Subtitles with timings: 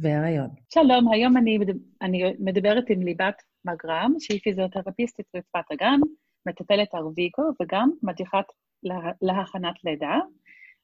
[0.00, 0.48] והריון.
[0.74, 1.58] שלום, היום אני,
[2.02, 6.00] אני מדברת עם ליבת מגרם, שהיא פיזיותרפיסטית רצפת הגן,
[6.46, 8.44] מטפלת ארוויגו וגם מדריכת
[8.82, 10.18] לה, להכנת לידה.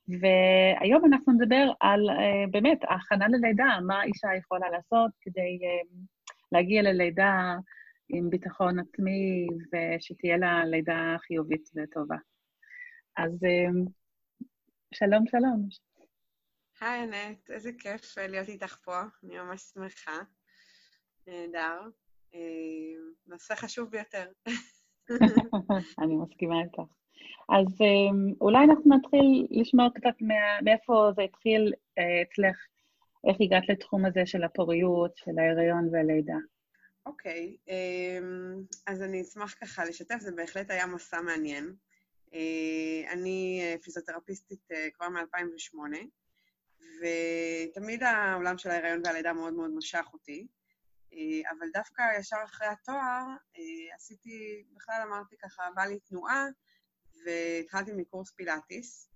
[0.09, 5.97] והיום אנחנו נדבר על uh, באמת ההכנה ללידה, מה אישה יכולה לעשות כדי uh,
[6.53, 7.57] להגיע ללידה
[8.09, 12.17] עם ביטחון עצמי ושתהיה לה לידה חיובית וטובה.
[13.17, 13.91] אז uh,
[14.95, 15.86] שלום, שלום.
[16.81, 20.19] היי, ענת, איזה כיף להיות איתך פה, אני ממש שמחה.
[21.27, 21.81] נהדר.
[23.27, 24.29] נושא חשוב ביותר.
[26.03, 26.93] אני מסכימה איתך.
[27.49, 30.15] אז אמ, אולי אנחנו נתחיל לשמוע קצת
[30.65, 32.57] מאיפה זה התחיל אה, אצלך,
[33.29, 36.37] איך הגעת לתחום הזה של הפוריות, של ההיריון והלידה.
[37.07, 37.71] אוקיי, okay,
[38.87, 41.75] אז אני אשמח ככה לשתף, זה בהחלט היה מסע מעניין.
[42.35, 45.97] אה, אני אה, פיזיותרפיסטית כבר מ-2008,
[47.01, 50.47] ותמיד העולם של ההיריון והלידה מאוד מאוד משך אותי.
[51.51, 53.25] אבל דווקא ישר אחרי התואר
[53.95, 56.47] עשיתי, בכלל אמרתי ככה, בא לי תנועה,
[57.25, 59.11] והתחלתי מקורס פילאטיס,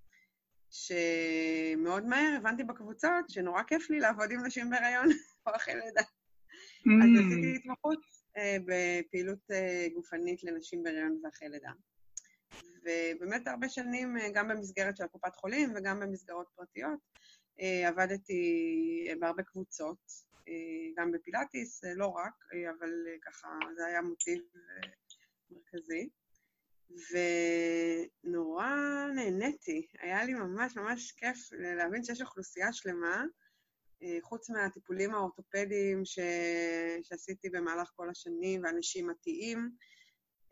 [0.69, 5.07] שמאוד מהר הבנתי בקבוצות שנורא כיף לי לעבוד עם נשים בהיריון
[5.47, 6.01] או אחרי לידה.
[6.01, 7.03] Mm.
[7.03, 7.99] אז עשיתי התמחות
[8.37, 9.39] uh, בפעילות
[9.93, 11.71] גופנית לנשים בהיריון ואחרי לידה.
[12.83, 16.99] ובאמת הרבה שנים, גם במסגרת של קופת חולים וגם במסגרות פרטיות,
[17.87, 19.97] עבדתי בהרבה קבוצות,
[20.37, 20.51] uh,
[20.97, 22.33] גם בפילאטיס, לא רק,
[22.69, 22.89] אבל
[23.21, 24.41] ככה זה היה מוטיב
[25.51, 26.09] מרכזי.
[28.23, 28.67] ונורא
[29.15, 29.87] נהניתי.
[29.99, 33.23] היה לי ממש ממש כיף להבין שיש אוכלוסייה שלמה,
[34.03, 36.19] אה, חוץ מהטיפולים האורתופדיים ש...
[37.03, 39.71] שעשיתי במהלך כל השנים והנשימתיים,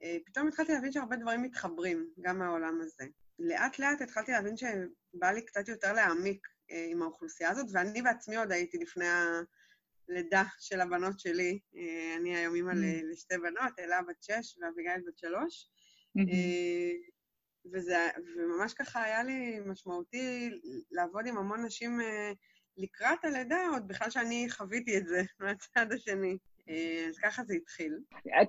[0.04, 3.06] אה, פתאום התחלתי להבין שהרבה דברים מתחברים, גם מהעולם הזה.
[3.40, 6.54] לאט לאט התחלתי להבין שבא לי קצת יותר להעמיק אה,
[6.92, 9.06] עם האוכלוסייה הזאת, ואני בעצמי עוד הייתי לפני
[10.10, 11.60] הלידה של הבנות שלי.
[12.20, 13.06] אני היום אימא mm.
[13.12, 15.70] לשתי בנות, אלה בת שש ואביגיל בת שלוש.
[16.18, 16.92] אה,
[17.74, 18.08] וזה,
[18.38, 20.50] וממש ככה היה לי משמעותי
[20.92, 22.32] לעבוד עם המון נשים אה,
[22.78, 26.38] לקראת הלידה, עוד בכלל שאני חוויתי את זה מהצד השני.
[26.70, 27.98] אה, אז ככה זה התחיל.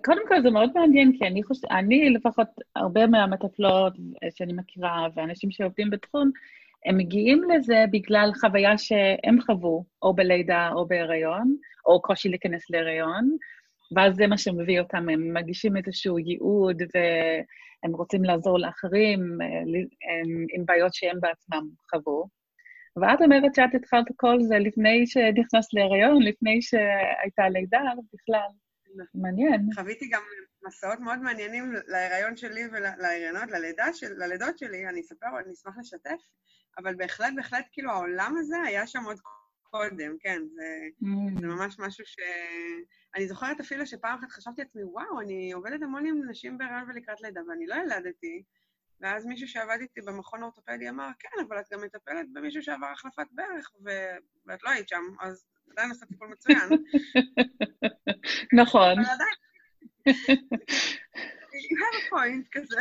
[0.04, 3.92] קודם כל זה מאוד מעניין, כי אני חושבת, אני לפחות, הרבה מהמטפלות
[4.30, 6.30] שאני מכירה, ואנשים שעובדים בתחום,
[6.86, 13.36] הם מגיעים לזה בגלל חוויה שהם חוו, או בלידה או בהיריון, או קושי להיכנס להיריון,
[13.96, 19.38] ואז זה מה שמביא אותם, הם מגישים איזשהו ייעוד והם רוצים לעזור לאחרים
[20.54, 22.28] עם בעיות שהם בעצמם חוו.
[22.96, 27.80] ואת אומרת שאת התחלת כל זה לפני שנכנסת להיריון, לפני שהייתה לידה
[28.14, 28.48] בכלל.
[29.14, 29.68] מעניין.
[29.74, 30.22] חוויתי גם
[30.66, 36.20] מסעות מאוד מעניינים להיריון שלי ולהיריונות, ללידה של, ללידות שלי, אני אספר, אני אשמח לשתף,
[36.78, 39.18] אבל בהחלט, בהחלט, כאילו, העולם הזה היה שם עוד
[39.62, 40.62] קודם, כן, זה,
[41.02, 41.40] mm.
[41.40, 42.16] זה ממש משהו ש...
[43.14, 47.20] אני זוכרת אפילו שפעם אחת חשבתי לעצמי, וואו, אני עובדת המון עם נשים בהיריון ולקראת
[47.20, 48.42] לידה, ואני לא ילדתי.
[49.00, 53.26] ואז מישהו שעבד איתי במכון האורתופדי אמר, כן, אבל את גם מטפלת במישהו שעבר החלפת
[53.30, 53.90] ברך, ו...
[54.46, 56.68] ואת לא היית שם, אז עדיין עושה טיפול מצוין.
[58.60, 58.98] נכון.
[58.98, 59.34] אבל עדיין...
[61.60, 62.76] you have a point כזה.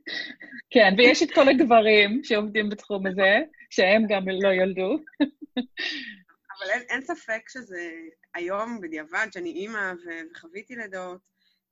[0.72, 3.38] כן, ויש את כל הגברים שעובדים בתחום הזה,
[3.70, 4.98] שהם גם לא ילדו.
[6.58, 7.90] אבל אין, אין ספק שזה
[8.34, 11.20] היום, בדיעבד, שאני אימא וחוויתי לידות,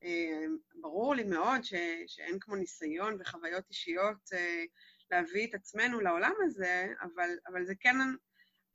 [0.05, 1.75] אה, ברור לי מאוד ש,
[2.07, 4.65] שאין כמו ניסיון וחוויות אישיות אה,
[5.11, 7.97] להביא את עצמנו לעולם הזה, אבל, אבל זה כן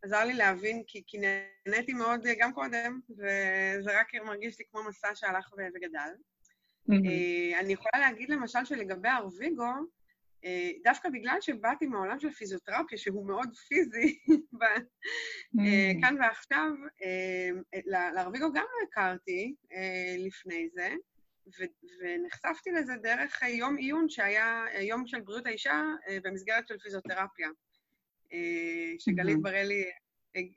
[0.02, 5.16] עזר לי להבין, כי, כי נהניתי מאוד גם קודם, וזה רק מרגיש לי כמו מסע
[5.16, 6.14] שהלך וגדל.
[6.90, 7.60] Mm-hmm.
[7.60, 9.72] אני יכולה להגיד למשל שלגבי ארוויגו,
[10.46, 14.20] אה, דווקא בגלל שבאתי מהעולם של פיזיותרפיה, שהוא מאוד פיזי
[14.62, 14.76] אה,
[15.56, 16.02] mm.
[16.02, 16.72] כאן ועכשיו,
[18.14, 19.56] לארוויגו גם לא הכרתי
[20.18, 20.94] לפני זה,
[22.02, 25.84] ונחשפתי לזה דרך יום עיון שהיה יום של בריאות האישה
[26.24, 27.50] במסגרת של פיזיותרפיה,
[29.00, 29.42] שגלית mm-hmm.
[29.42, 29.84] בראלי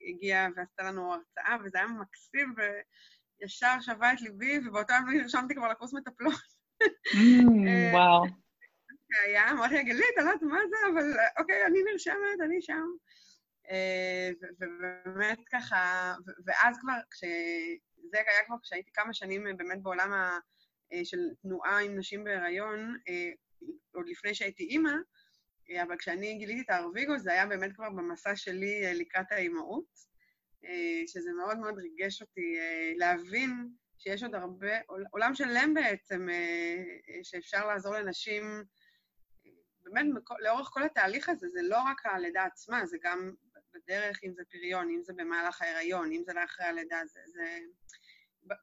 [0.09, 2.55] הגיעה ועשתה לנו הרצאה, וזה היה מקסים
[3.41, 6.35] וישר שווה את ליבי, ובאותו יום נרשמתי כבר לקורס מטפלות.
[6.83, 8.25] Mm, וואו.
[9.25, 12.87] היה, אמרתי לה, גלית, אני לא יודעת מה זה, אבל אוקיי, אני נרשמת, אני שם.
[14.61, 16.15] ובאמת ככה,
[16.47, 16.93] ואז כבר,
[18.11, 20.39] זה היה כבר כשהייתי כמה שנים באמת בעולם ה,
[21.05, 22.97] של תנועה עם נשים בהיריון,
[23.95, 24.93] עוד לפני שהייתי אימא,
[25.83, 30.16] אבל כשאני גיליתי את הארוויגו, זה היה באמת כבר במסע שלי לקראת האימהות,
[31.07, 32.57] שזה מאוד מאוד ריגש אותי
[32.97, 33.69] להבין
[33.99, 34.73] שיש עוד הרבה,
[35.11, 36.29] עולם שלם בעצם,
[37.23, 38.65] שאפשר לעזור לנשים,
[39.83, 40.07] באמת,
[40.39, 43.35] לאורך כל התהליך הזה, זה לא רק הלידה עצמה, זה גם
[43.75, 47.21] בדרך, אם זה פריון, אם זה במהלך ההיריון, אם זה לאחרי הלידה, זה...
[47.27, 47.59] זה...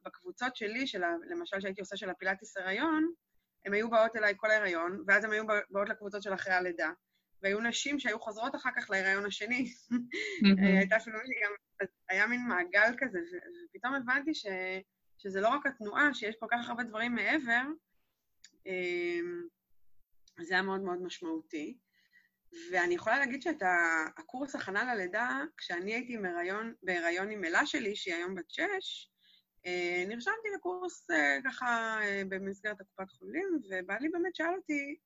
[0.04, 3.12] בקבוצות שלי, של, למשל שהייתי עושה של הפילאטיס הריון,
[3.64, 6.90] הן היו באות אליי כל ההיריון, ואז הן היו באות לקבוצות של אחרי הלידה.
[7.44, 9.72] והיו נשים שהיו חוזרות אחר כך להיריון השני.
[10.78, 13.18] הייתה אפילו גם, היה מין מעגל כזה,
[13.70, 14.46] ופתאום הבנתי ש,
[15.18, 17.62] שזה לא רק התנועה, שיש כל כך הרבה דברים מעבר,
[18.66, 19.42] אמ,
[20.40, 21.78] זה היה מאוד מאוד משמעותי.
[22.72, 23.62] ואני יכולה להגיד שאת
[24.18, 29.10] הקורס הכנה ללידה, כשאני הייתי בהיריון, בהיריון עם אלה שלי, שהיא היום בת שש,
[29.66, 34.96] אה, נרשמתי לקורס אה, ככה אה, במסגרת הקופת חולים, ובעלי באמת שאל אותי,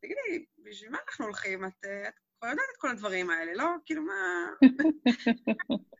[0.00, 1.64] תגידי, בשביל מה אנחנו הולכים?
[1.64, 3.66] את, את כבר יודעת את כל הדברים האלה, לא?
[3.84, 4.50] כאילו, מה...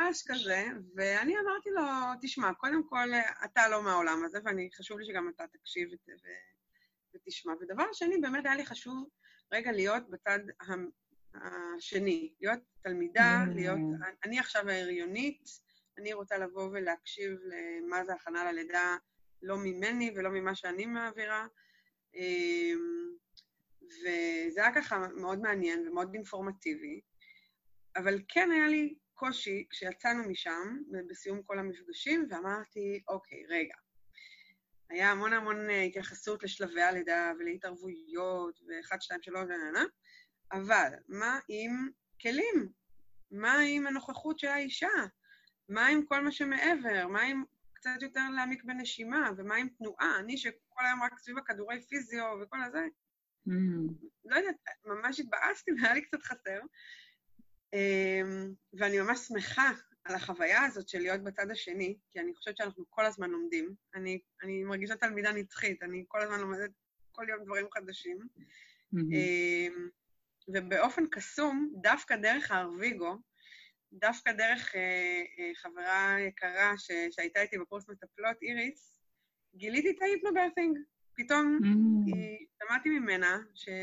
[0.00, 1.82] ממש כזה, ואני אמרתי לו,
[2.20, 3.08] תשמע, קודם כל,
[3.44, 6.12] אתה לא מהעולם הזה, ואני, חשוב לי שגם אתה תקשיב ו...
[7.14, 7.52] ותשמע.
[7.60, 9.08] ודבר שני, באמת היה לי חשוב
[9.52, 10.38] רגע להיות בצד
[11.34, 13.44] השני, להיות תלמידה.
[13.54, 13.78] להיות...
[14.24, 15.44] אני עכשיו ההריונית,
[15.98, 18.96] אני רוצה לבוא ולהקשיב למה זה הכנה ללידה,
[19.42, 21.46] לא ממני ולא ממה שאני מעבירה.
[23.84, 27.00] וזה היה ככה מאוד מעניין ומאוד אינפורמטיבי,
[27.96, 33.74] אבל כן היה לי קושי כשיצאנו משם, בסיום כל המפגשים, ואמרתי, אוקיי, רגע.
[34.90, 39.84] היה המון המון אה, התייחסות לשלבי הלידה ולהתערבויות, ואחד, שתיים, שלוש, ונהנה,
[40.52, 41.88] אבל מה עם
[42.22, 42.68] כלים?
[43.30, 44.88] מה עם הנוכחות של האישה?
[45.68, 47.08] מה עם כל מה שמעבר?
[47.08, 49.30] מה עם קצת יותר להעמיק בנשימה?
[49.36, 50.18] ומה עם תנועה?
[50.18, 52.86] אני שכל היום רק סביב הכדורי פיזיו וכל הזה.
[54.24, 56.60] לא יודעת, ממש התבאסתי והיה לי קצת חסר.
[57.72, 59.70] אמ, ואני ממש שמחה
[60.04, 63.74] על החוויה הזאת של להיות בצד השני, כי אני חושבת שאנחנו כל הזמן לומדים.
[63.94, 66.70] אני, אני מרגישה תלמידה נצחית, אני כל הזמן לומדת
[67.12, 68.18] כל יום דברים חדשים.
[68.94, 69.72] Mm-hmm.
[70.48, 73.16] ובאופן קסום, דווקא דרך הארוויגו,
[73.92, 78.98] דווקא דרך אה, אה, חברה יקרה ש, שהייתה איתי בקורס מטפלות, איריס,
[79.54, 80.78] גיליתי את ההיפנוברת'ינג.
[81.16, 82.16] פתאום mm.
[82.62, 83.38] שמעתי ממנה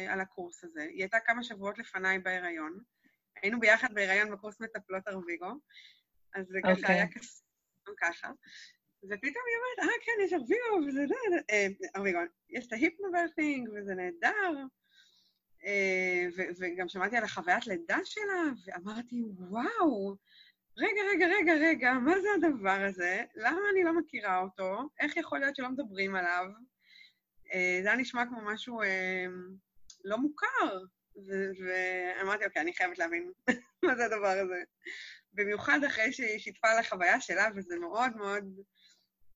[0.09, 2.79] על הקורס הזה, היא הייתה כמה שבועות לפניי בהיריון,
[3.41, 5.51] היינו ביחד בהיריון בקורס מטפלות ארוויגו,
[6.35, 6.95] אז זה ככה אוקיי.
[6.95, 7.07] היה
[7.97, 8.31] ככה.
[9.03, 13.95] ופתאום היא אומרת, אה, כן, יש ארוויגו, וזה זה, אה, ארוויגו, יש את ההיפנוברת'ינג, וזה
[13.95, 14.65] נהדר.
[15.65, 16.27] אה,
[16.59, 20.15] וגם שמעתי על החוויית לידה שלה, ואמרתי, וואו,
[20.77, 23.23] רגע, רגע, רגע, רגע, מה זה הדבר הזה?
[23.35, 24.89] למה אני לא מכירה אותו?
[24.99, 26.45] איך יכול להיות שלא מדברים עליו?
[27.53, 28.81] אה, זה היה נשמע כמו משהו
[30.05, 30.79] לא מוכר,
[31.59, 33.31] ואמרתי, אוקיי, אני חייבת להבין
[33.85, 34.63] מה זה הדבר הזה.
[35.33, 38.59] במיוחד אחרי שהיא שיתפה על החוויה שלה, וזה מאוד מאוד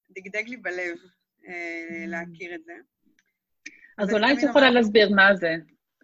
[0.10, 0.98] דגדג לי בלב
[1.48, 2.08] אה, mm.
[2.08, 2.74] להכיר את זה.
[3.98, 5.56] אז אולי את יכולה להסביר מה זה,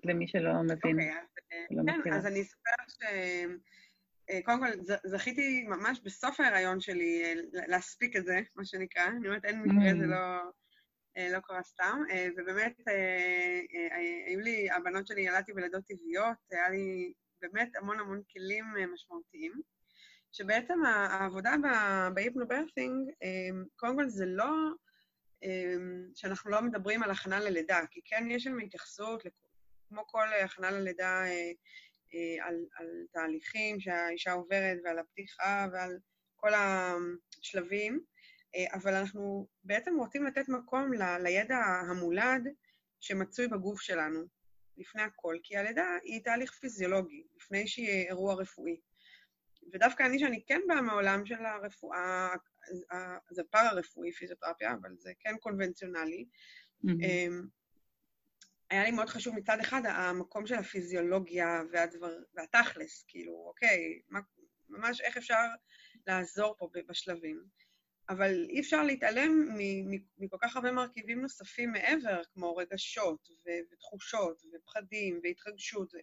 [0.03, 0.75] למי שלא מבין.
[0.75, 3.03] אוקיי, אז, אה, לא כן, אז אני אספר ש...
[4.29, 9.07] אה, קודם כל, זכיתי ממש בסוף ההיריון שלי להספיק את זה, מה שנקרא.
[9.07, 10.07] אני אומרת, אין מקרה, זה mm.
[10.07, 10.51] לא,
[11.31, 12.01] לא קרה סתם.
[12.37, 12.75] ובאמת,
[14.27, 19.61] היו לי, הבנות שלי, ילדתי בלידות טבעיות, היה לי באמת המון המון כלים משמעותיים.
[20.31, 21.55] שבעצם העבודה
[22.13, 24.49] בהיפנוברת'ינג, אמ, קודם כל זה לא
[26.15, 29.23] שאנחנו לא מדברים על הכנה ללידה, כי כן יש שם התייחסות,
[29.89, 31.51] כמו כל הכנה ללידה, אה,
[32.13, 35.97] אה, על, על תהליכים שהאישה עוברת ועל הפתיחה ועל
[36.35, 38.18] כל השלבים, אה,
[38.73, 41.57] אבל אנחנו בעצם רוצים לתת מקום ל, לידע
[41.89, 42.47] המולד
[42.99, 44.25] שמצוי בגוף שלנו,
[44.77, 48.79] לפני הכל, כי הלידה היא תהליך פיזיולוגי, לפני שהיא אירוע רפואי.
[49.73, 52.35] ודווקא אני, שאני כן באה מעולם של הרפואה,
[53.31, 56.25] זה פארה-רפואי, פיזיותרפיה, אבל זה כן קונבנציונלי.
[56.85, 57.47] Mm-hmm.
[58.69, 64.19] היה לי מאוד חשוב מצד אחד המקום של הפיזיולוגיה והדבר, והתכלס, כאילו, אוקיי, מה,
[64.69, 65.41] ממש איך אפשר
[66.07, 67.43] לעזור פה בשלבים.
[68.09, 69.49] אבל אי אפשר להתעלם
[70.17, 75.93] מכל כך הרבה מרכיבים נוספים מעבר, כמו רגשות ותחושות ופחדים והתרגשות.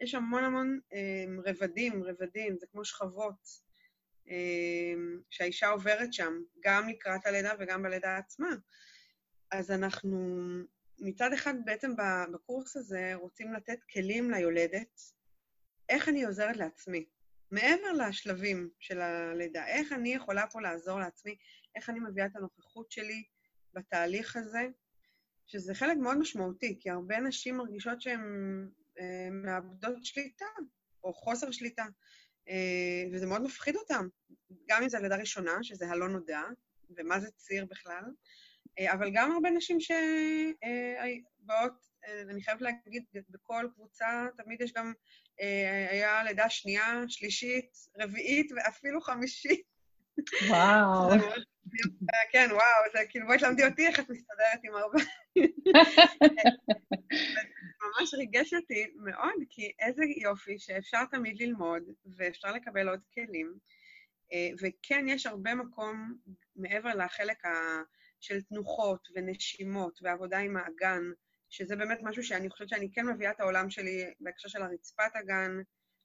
[0.00, 3.66] יש המון המון אה, רבדים, רבדים, זה כמו שכבות
[4.28, 4.94] אה,
[5.30, 8.50] שהאישה עוברת שם, גם לקראת הלידה וגם בלידה עצמה.
[9.50, 10.40] אז אנחנו
[10.98, 11.90] מצד אחד בעצם
[12.32, 15.00] בקורס הזה רוצים לתת כלים ליולדת,
[15.88, 17.04] איך אני עוזרת לעצמי.
[17.50, 21.36] מעבר לשלבים של הלידה, איך אני יכולה פה לעזור לעצמי,
[21.76, 23.24] איך אני מביאה את הנוכחות שלי
[23.74, 24.66] בתהליך הזה,
[25.46, 28.20] שזה חלק מאוד משמעותי, כי הרבה נשים מרגישות שהן
[28.98, 30.44] אה, מאבדות שליטה,
[31.04, 31.84] או חוסר שליטה,
[32.48, 34.06] אה, וזה מאוד מפחיד אותן,
[34.68, 36.42] גם אם זו לידה ראשונה, שזה הלא נודע,
[36.96, 38.04] ומה זה ציר בכלל,
[38.78, 41.72] אה, אבל גם הרבה נשים שבאות,
[42.06, 44.92] אה, אני חייבת להגיד, בכל קבוצה תמיד יש גם, אה,
[45.90, 49.62] היה לידה שנייה, שלישית, רביעית ואפילו חמישית.
[50.48, 51.10] וואו.
[52.32, 54.98] כן, וואו, זה כאילו, בואי תלמדי אותי איך את מסתדרת עם הרבה.
[57.82, 61.82] ממש ריגש אותי מאוד, כי איזה יופי שאפשר תמיד ללמוד,
[62.16, 63.54] ואפשר לקבל עוד כלים.
[64.60, 66.14] וכן, יש הרבה מקום
[66.56, 67.50] מעבר לחלק ה...
[68.20, 71.02] של תנוחות ונשימות ועבודה עם האגן,
[71.56, 75.52] שזה באמת משהו שאני חושבת שאני כן מביאה את העולם שלי בהקשר של הרצפת אגן,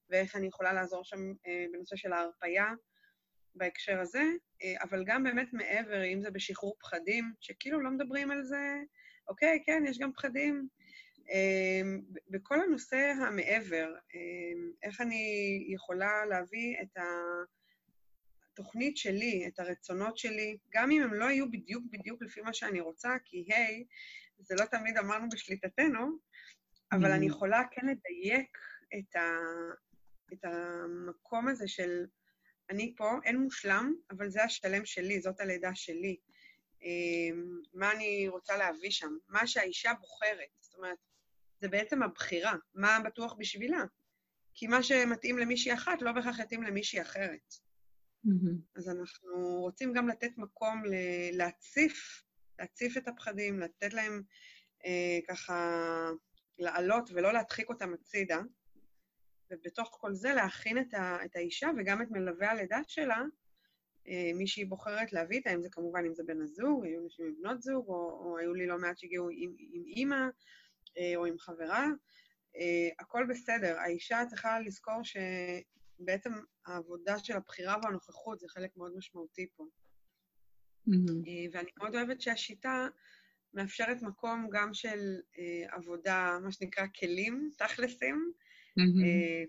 [0.10, 2.74] ואיך אני יכולה לעזור שם אה, בנושא של ההרפייה
[3.56, 4.24] בהקשר הזה,
[4.64, 8.82] אה, אבל גם באמת מעבר, אם זה בשחרור פחדים, שכאילו לא מדברים על זה,
[9.28, 10.68] אוקיי, כן, יש גם פחדים.
[11.32, 11.82] אה,
[12.30, 17.02] בכל הנושא המעבר, אה, איך אני יכולה להביא את ה...
[18.54, 22.80] התוכנית שלי, את הרצונות שלי, גם אם הם לא יהיו בדיוק בדיוק לפי מה שאני
[22.80, 23.86] רוצה, כי היי,
[24.42, 26.18] זה לא תמיד אמרנו בשליטתנו,
[26.92, 27.30] אבל אני mm.
[27.30, 28.58] יכולה כן לדייק
[29.00, 29.30] את, ה,
[30.34, 32.06] את המקום הזה של
[32.70, 36.18] אני פה, אין מושלם, אבל זה השלם שלי, זאת הלידה שלי.
[36.82, 39.14] אמ, מה אני רוצה להביא שם?
[39.28, 40.50] מה שהאישה בוחרת.
[40.60, 40.98] זאת אומרת,
[41.62, 43.84] זה בעצם הבחירה, מה בטוח בשבילה.
[44.54, 47.54] כי מה שמתאים למישהי אחת לא בהכרח יתאים למישהי אחרת.
[48.26, 48.56] Mm-hmm.
[48.76, 52.24] אז אנחנו רוצים גם לתת מקום ל- להציף,
[52.62, 54.22] להציף את הפחדים, לתת להם
[54.86, 56.10] אה, ככה
[56.60, 58.40] לעלות ולא להדחיק אותם הצידה,
[59.52, 63.22] ובתוך כל זה להכין את, ה- את האישה וגם את מלווה הלידה שלה,
[64.08, 67.26] אה, מי שהיא בוחרת להביא איתה, אם זה כמובן, אם זה בן הזוג, היו נשים
[67.26, 70.26] עם בנות זוג, או, או היו לי לא מעט שהגיעו עם, עם אימא
[70.98, 71.88] אה, או עם חברה,
[72.56, 73.80] אה, הכל בסדר.
[73.80, 75.18] האישה צריכה לזכור ש...
[76.04, 76.32] בעצם
[76.66, 79.64] העבודה של הבחירה והנוכחות זה חלק מאוד משמעותי פה.
[80.88, 81.50] Mm-hmm.
[81.52, 82.88] ואני מאוד אוהבת שהשיטה
[83.54, 88.32] מאפשרת מקום גם של אה, עבודה, מה שנקרא כלים, תכלסים,
[88.80, 89.06] mm-hmm.
[89.06, 89.44] אה,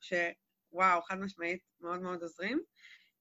[0.00, 2.62] שוואו, חד משמעית מאוד מאוד עוזרים.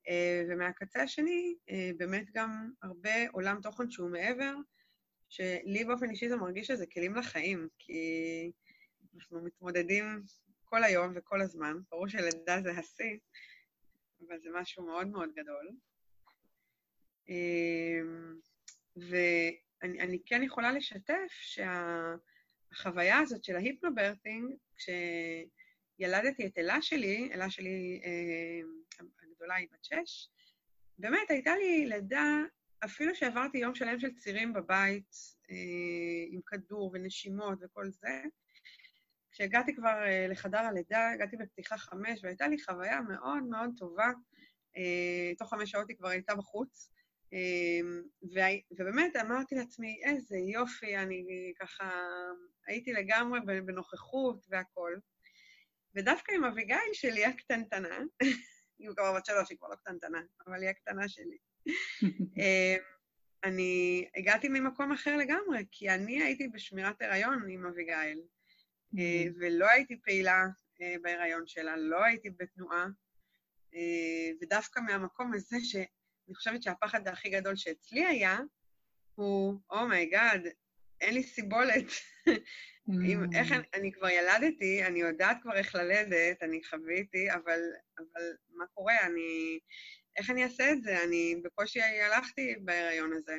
[0.10, 4.53] אה, ומהקצה השני, אה, באמת גם הרבה עולם תוכן שהוא מעבר,
[5.29, 8.51] שלי באופן אישי זה מרגיש שזה כלים לחיים, כי
[9.15, 10.24] אנחנו מתמודדים
[10.65, 11.77] כל היום וכל הזמן.
[11.91, 13.17] ברור שלידה זה השיא,
[14.27, 15.71] אבל זה משהו מאוד מאוד גדול.
[17.30, 18.36] אמ,
[18.96, 21.32] ואני כן יכולה לשתף
[22.72, 30.30] שהחוויה הזאת של ההיפנוברטינג, כשילדתי את אלה שלי, אלה שלי אמ, הגדולה היא בת שש,
[30.98, 32.42] באמת הייתה לי לידה,
[32.86, 35.16] אפילו שעברתי יום שלם של צירים בבית,
[35.50, 35.56] אה,
[36.30, 38.24] עם כדור ונשימות וכל זה,
[39.32, 44.12] כשהגעתי כבר אה, לחדר הלידה, הגעתי בפתיחה חמש, והייתה לי חוויה מאוד מאוד טובה.
[44.78, 46.92] אה, תוך חמש שעות היא כבר הייתה בחוץ.
[47.33, 47.79] אה,
[48.71, 51.25] ובאמת אמרתי לעצמי, איזה יופי, אני
[51.59, 52.01] ככה
[52.67, 55.00] הייתי לגמרי בנוכחות והכול.
[55.95, 58.00] ודווקא עם אביגיל שלי הקטנטנה,
[58.79, 61.38] היא כבר בת שלוש, היא כבר לא קטנטנה, אבל היא הקטנה שלי.
[63.43, 68.21] אני הגעתי ממקום אחר לגמרי, כי אני הייתי בשמירת הריון עם אביגיל.
[69.00, 69.35] אה, mm-hmm.
[69.39, 70.45] ולא הייתי פעילה
[70.81, 72.85] אה, בהיריון שלה, לא הייתי בתנועה,
[73.75, 75.57] אה, ודווקא מהמקום הזה,
[76.25, 78.40] שאני חושבת שהפחד הכי גדול שאצלי היה,
[79.16, 80.50] הוא, oh my god,
[81.01, 81.86] אין לי סיבולת.
[82.90, 87.60] אם, איך אני, אני כבר ילדתי, אני יודעת כבר איך ללדת, אני חוויתי, אבל,
[87.98, 89.06] אבל מה קורה?
[89.06, 89.60] אני...
[90.18, 91.04] איך אני אעשה את זה?
[91.04, 93.38] אני בקושי הלכתי בהיריון הזה.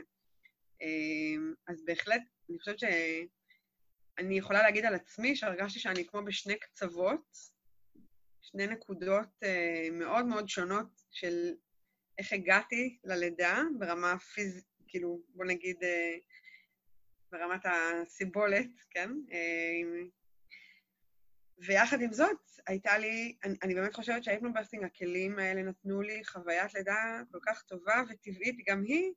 [1.68, 2.84] אז בהחלט, אני חושבת ש...
[4.18, 7.36] אני יכולה להגיד על עצמי שהרגשתי שאני כמו בשני קצוות,
[8.40, 11.52] שני נקודות uh, מאוד מאוד שונות של
[12.22, 15.86] איך הגעתי ללידה ברמה פיזית, כאילו, בוא נגיד, uh,
[17.32, 19.10] ברמת הסיבולת, כן?
[19.28, 20.08] Uh,
[21.66, 26.74] ויחד עם זאת, הייתה לי, אני, אני באמת חושבת שההיפנובסטינג, הכלים האלה נתנו לי חוויית
[26.74, 29.12] לידה כל כך טובה וטבעית, גם היא,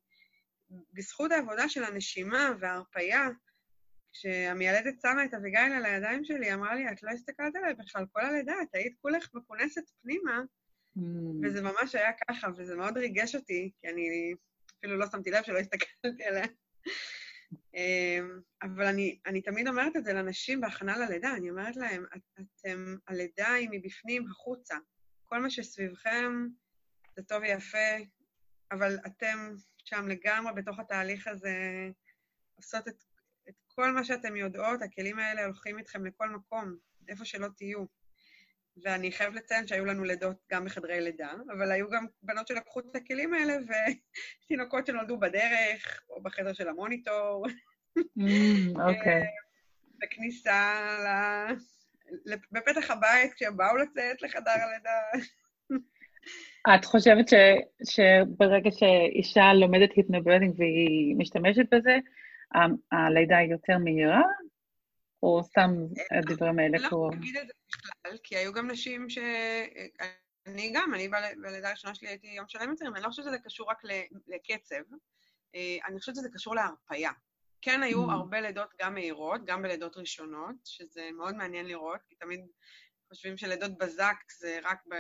[0.93, 3.27] בזכות העבודה של הנשימה וההרפייה,
[4.11, 8.21] כשהמיילדת שמה את אביגיל על הידיים שלי, אמרה לי, את לא הסתכלת עליי בכלל כל
[8.21, 10.41] הלידה, את היית כולך מכונסת פנימה.
[11.43, 14.33] וזה ממש היה ככה, וזה מאוד ריגש אותי, כי אני
[14.79, 16.45] אפילו לא שמתי לב שלא הסתכלתי עליה.
[17.75, 22.21] אמ, אבל אני, אני תמיד אומרת את זה לנשים בהכנה ללידה, אני אומרת להם, את,
[22.59, 24.75] אתם, הלידה היא מבפנים החוצה.
[25.23, 26.47] כל מה שסביבכם
[27.15, 27.97] זה טוב ויפה,
[28.71, 31.55] אבל אתם שם לגמרי בתוך התהליך הזה
[32.55, 33.03] עושות את,
[33.49, 37.85] את כל מה שאתם יודעות, הכלים האלה הולכים איתכם לכל מקום, איפה שלא תהיו.
[38.83, 42.95] ואני חייבת לציין שהיו לנו לידות גם בחדרי לידה, אבל היו גם בנות שלקחו את
[42.95, 43.53] הכלים האלה
[44.45, 47.45] ותינוקות שנולדו בדרך, או בחדר של המוניטור.
[47.99, 49.23] Mm, אוקיי.
[50.01, 50.73] בכניסה
[51.05, 52.33] ל...
[52.51, 55.25] בפתח הבית, כשהם באו לצאת לחדר הלידה.
[56.75, 57.33] את חושבת ש,
[57.83, 61.97] שברגע שאישה לומדת היפנוביוטינג והיא משתמשת בזה,
[62.91, 64.21] הלידה היא יותר מהירה,
[65.25, 65.69] או סתם
[66.19, 67.19] הדברים האלה קורים?
[67.19, 69.17] לא אגיד את זה בכלל, כי היו גם נשים ש...
[70.47, 71.09] אני גם, אני
[71.41, 73.81] בלידה הראשונה שלי הייתי יום שלם יותר, אני לא חושבת שזה קשור רק
[74.27, 74.83] לקצב,
[75.55, 77.11] אה, אני חושבת שזה קשור להרפייה.
[77.61, 78.11] כן היו mm.
[78.11, 82.45] הרבה לידות גם מהירות, גם בלידות ראשונות, שזה מאוד מעניין לראות, כי תמיד
[83.09, 84.95] חושבים שלידות בזק זה רק ב...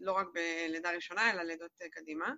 [0.00, 2.32] לא רק בלידה ראשונה, אלא לידות קדימה.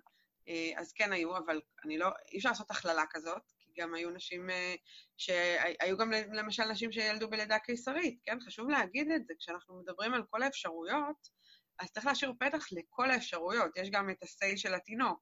[0.47, 2.09] אה, אז כן היו, אבל אני לא...
[2.31, 4.75] אי אפשר לעשות הכללה כזאת, כי גם היו נשים אה,
[5.17, 8.37] שהיו גם למשל נשים שילדו בלידה קיסרית, כן?
[8.39, 11.41] חשוב להגיד את זה, כשאנחנו מדברים על כל האפשרויות,
[11.79, 15.19] אז צריך להשאיר פתח לכל האפשרויות, יש גם את ה-say של התינוק.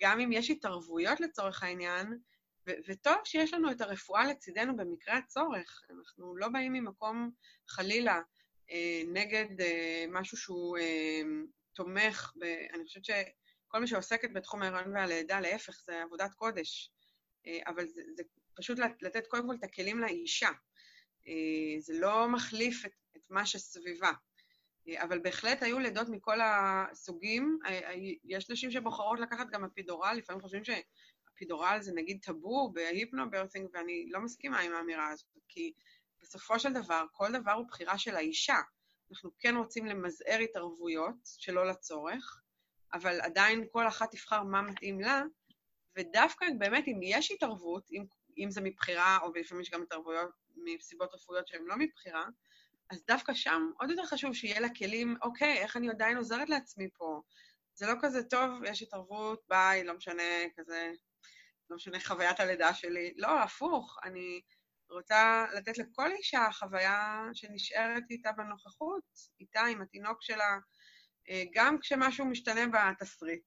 [0.00, 2.18] גם אם יש התערבויות לצורך העניין,
[2.68, 5.82] ו- וטוב שיש לנו את הרפואה לצידנו במקרה הצורך.
[5.90, 7.30] אנחנו לא באים ממקום,
[7.68, 8.20] חלילה,
[8.70, 11.22] אה, נגד אה, משהו שהוא אה,
[11.74, 13.04] תומך, ב- אני חושבת
[13.74, 16.90] שכל מי שעוסקת בתחום ההיריון והלידה, להפך, זה עבודת קודש.
[17.46, 18.22] אה, אבל זה, זה
[18.56, 20.48] פשוט לתת קודם כל את הכלים לאישה.
[21.26, 24.12] אה, זה לא מחליף את, את מה שסביבה.
[24.88, 27.58] אה, אבל בהחלט היו לידות מכל הסוגים.
[28.24, 30.70] יש נשים שבוחרות לקחת גם אפידורל, לפעמים חושבים ש...
[31.34, 35.72] אפידורל זה נגיד טאבו ב hypnobirthing, ואני לא מסכימה עם האמירה הזאת, כי
[36.22, 38.58] בסופו של דבר, כל דבר הוא בחירה של האישה.
[39.10, 42.43] אנחנו כן רוצים למזער התערבויות שלא לצורך,
[42.94, 45.22] אבל עדיין כל אחת תבחר מה מתאים לה,
[45.96, 48.04] ודווקא באמת אם יש התערבות, אם,
[48.38, 52.24] אם זה מבחירה, או לפעמים יש גם התערבויות מסיבות רפואיות שהן לא מבחירה,
[52.90, 56.88] אז דווקא שם עוד יותר חשוב שיהיה לה כלים, אוקיי, איך אני עדיין עוזרת לעצמי
[56.98, 57.20] פה?
[57.74, 60.22] זה לא כזה טוב, יש התערבות, ביי, לא משנה,
[60.56, 60.92] כזה,
[61.70, 63.14] לא משנה חוויית הלידה שלי.
[63.16, 64.40] לא, הפוך, אני
[64.90, 69.04] רוצה לתת לכל אישה חוויה שנשארת איתה בנוכחות,
[69.40, 70.58] איתה, עם התינוק שלה,
[71.54, 73.42] גם כשמשהו משתנה בתסריט.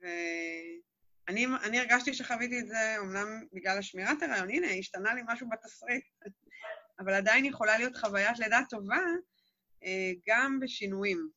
[0.00, 6.04] ואני הרגשתי שחוויתי את זה, אמנם בגלל השמירת הרעיון, הנה, השתנה לי משהו בתסריט,
[7.00, 9.02] אבל עדיין יכולה להיות חוויית לידה טובה
[9.84, 11.28] אה, גם בשינויים.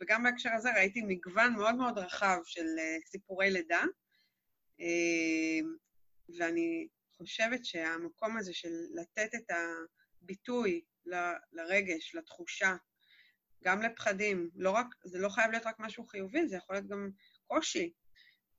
[0.00, 3.82] וגם בהקשר הזה ראיתי מגוון מאוד מאוד רחב של אה, סיפורי לידה.
[6.38, 9.50] ואני חושבת שהמקום הזה של לתת את
[10.22, 10.84] הביטוי
[11.52, 12.76] לרגש, לתחושה,
[13.64, 17.10] גם לפחדים, לא רק, זה לא חייב להיות רק משהו חיובי, זה יכול להיות גם
[17.46, 17.92] קושי,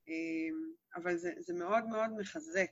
[0.08, 2.72] אמ, אבל זה, זה מאוד מאוד מחזק.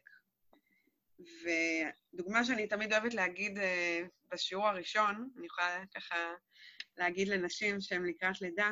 [1.19, 6.33] ודוגמה שאני תמיד אוהבת להגיד אה, בשיעור הראשון, אני יכולה ככה
[6.97, 8.69] להגיד לנשים שהן לקראת לידה,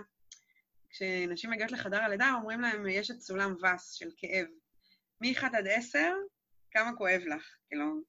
[0.89, 4.47] כשנשים מגיעות לחדר הלידה, אומרים להם, יש את סולם ווס של כאב.
[5.21, 5.99] מ-1 עד 10,
[6.71, 7.55] כמה כואב לך.
[7.67, 8.01] כאילו,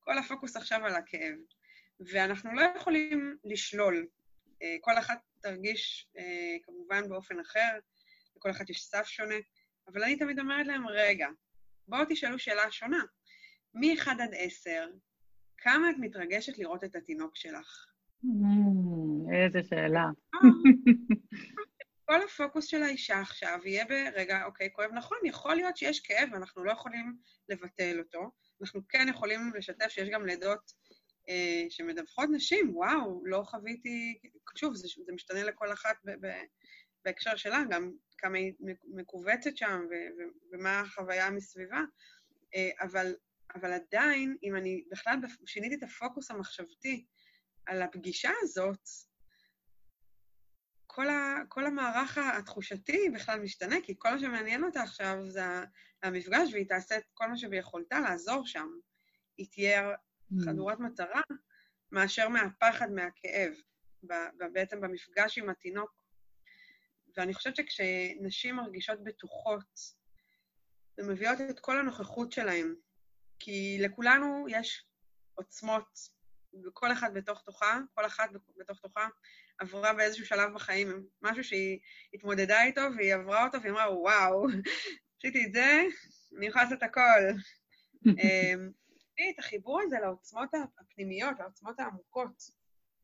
[0.00, 1.34] כל הפוקוס עכשיו על הכאב.
[2.00, 4.06] ואנחנו לא יכולים לשלול.
[4.62, 7.78] אה, כל אחת תרגיש אה, כמובן באופן אחר,
[8.36, 9.34] לכל אחת יש סף שונה,
[9.88, 11.28] אבל אני תמיד אומרת להם, רגע,
[11.88, 13.04] בואו תשאלו שאלה שונה.
[13.74, 14.86] מ-1 עד 10,
[15.58, 17.86] כמה את מתרגשת לראות את התינוק שלך?
[19.32, 20.04] איזה שאלה.
[22.04, 26.64] כל הפוקוס של האישה עכשיו יהיה ברגע, אוקיי, כואב נכון, יכול להיות שיש כאב ואנחנו
[26.64, 27.16] לא יכולים
[27.48, 28.30] לבטל אותו.
[28.60, 30.72] אנחנו כן יכולים לשתף שיש גם לידות
[31.68, 34.18] שמדווחות נשים, וואו, לא חוויתי,
[34.56, 36.30] שוב, זה, זה משתנה לכל אחת ב, ב,
[37.04, 38.52] בהקשר שלה, גם כמה היא
[38.84, 41.80] מכווצת שם ו, ו, ומה החוויה מסביבה,
[42.54, 43.14] אה, אבל,
[43.54, 47.06] אבל עדיין, אם אני בכלל שיניתי את הפוקוס המחשבתי
[47.66, 48.88] על הפגישה הזאת,
[50.86, 55.42] כל, ה, כל המערך התחושתי בכלל משתנה, כי כל מה שמעניין אותה עכשיו זה
[56.02, 58.68] המפגש, והיא תעשה את כל מה שביכולתה לעזור שם.
[59.36, 59.94] היא תהיה.
[60.44, 61.20] חדורת מטרה
[61.92, 63.52] מאשר מהפחד, מהכאב,
[64.52, 65.90] בעצם במפגש עם התינוק.
[67.16, 69.80] ואני חושבת שכשנשים מרגישות בטוחות,
[70.98, 72.74] הן מביאות את כל הנוכחות שלהן,
[73.38, 74.86] כי לכולנו יש
[75.34, 75.98] עוצמות
[76.66, 79.08] וכל אחד בתוך תוכה, כל אחת בתוך תוכה,
[79.58, 81.78] עברה באיזשהו שלב בחיים, משהו שהיא
[82.14, 84.46] התמודדה איתו והיא עברה אותו והיא אמרה, וואו,
[85.18, 85.82] עשיתי את זה,
[86.36, 87.20] אני יכולה לעשות הכל.
[89.30, 90.48] את החיבור הזה לעוצמות
[90.80, 92.50] הפנימיות, לעוצמות העמוקות.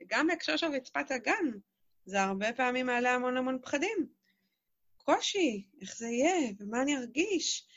[0.03, 1.51] וגם בהקשר של רצפת הגן,
[2.05, 4.09] זה הרבה פעמים מעלה המון המון פחדים.
[4.97, 7.69] קושי, איך זה יהיה, ומה אני ארגיש.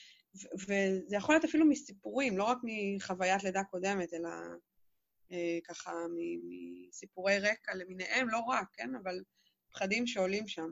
[0.54, 4.30] וזה יכול להיות אפילו מסיפורים, לא רק מחוויית לידה קודמת, אלא
[5.32, 5.94] אה, ככה
[6.90, 8.96] מסיפורי רקע למיניהם, לא רק, כן?
[9.04, 9.24] אבל
[9.72, 10.70] פחדים שעולים שם.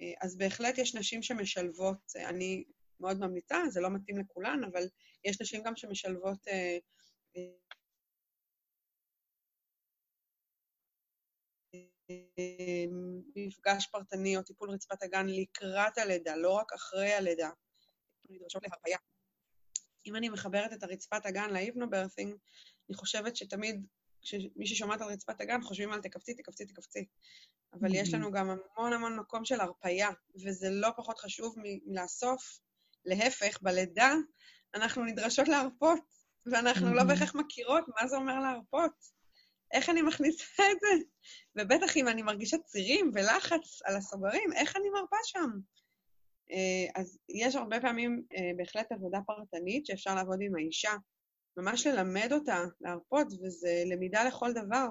[0.00, 2.64] אה, אז בהחלט יש נשים שמשלבות, אה, אני
[3.02, 4.82] מאוד ממליצה, זה לא מתאים לכולן, אבל
[5.24, 6.78] יש נשים גם שמשלבות אה,
[13.36, 17.50] מפגש פרטני או טיפול רצפת הגן לקראת הלידה, לא רק אחרי הלידה.
[18.30, 18.98] נדרשות להרפאיה.
[20.06, 22.34] אם אני מחברת את הרצפת הגן להיפנוברת'ינג,
[22.88, 23.86] אני חושבת שתמיד
[24.22, 27.06] כשמי ששומעת על רצפת הגן חושבים על תקפצי, תקפצי, תקפצי.
[27.72, 30.08] אבל יש לנו גם המון המון מקום של הרפאיה,
[30.44, 31.54] וזה לא פחות חשוב
[31.86, 32.58] מלאסוף.
[33.04, 34.14] להפך, בלידה
[34.74, 36.00] אנחנו נדרשות להרפות,
[36.46, 38.92] ואנחנו לא בהכרח מכירות מה זה אומר להרפות.
[39.72, 41.04] איך אני מכניסה את זה?
[41.56, 45.50] ובטח אם אני מרגישה צירים ולחץ על הסוגרים, איך אני מרפה שם?
[46.50, 50.92] אה, אז יש הרבה פעמים אה, בהחלט עבודה פרטנית שאפשר לעבוד עם האישה,
[51.56, 54.88] ממש ללמד אותה להרפות, וזה למידה לכל דבר.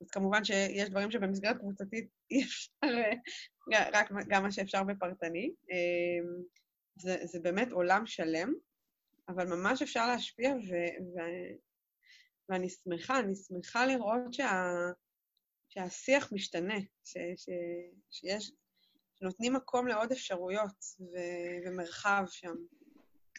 [0.00, 5.52] אז כמובן שיש דברים שבמסגרת קבוצתית אי אפשר, אה, רק גם מה שאפשר בפרטני.
[7.00, 8.52] זה, זה באמת עולם שלם,
[9.28, 10.72] אבל ממש אפשר להשפיע, ו,
[11.14, 11.18] ו,
[12.48, 14.72] ואני שמחה, אני שמחה לראות שה,
[15.68, 17.48] שהשיח משתנה, ש, ש,
[18.10, 18.52] שיש,
[19.14, 21.16] שנותנים מקום לעוד אפשרויות ו,
[21.66, 22.54] ומרחב שם.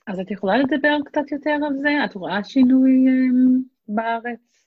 [0.08, 1.90] אז את יכולה לדבר קצת יותר על זה?
[2.06, 4.59] את רואה שינוי um, בארץ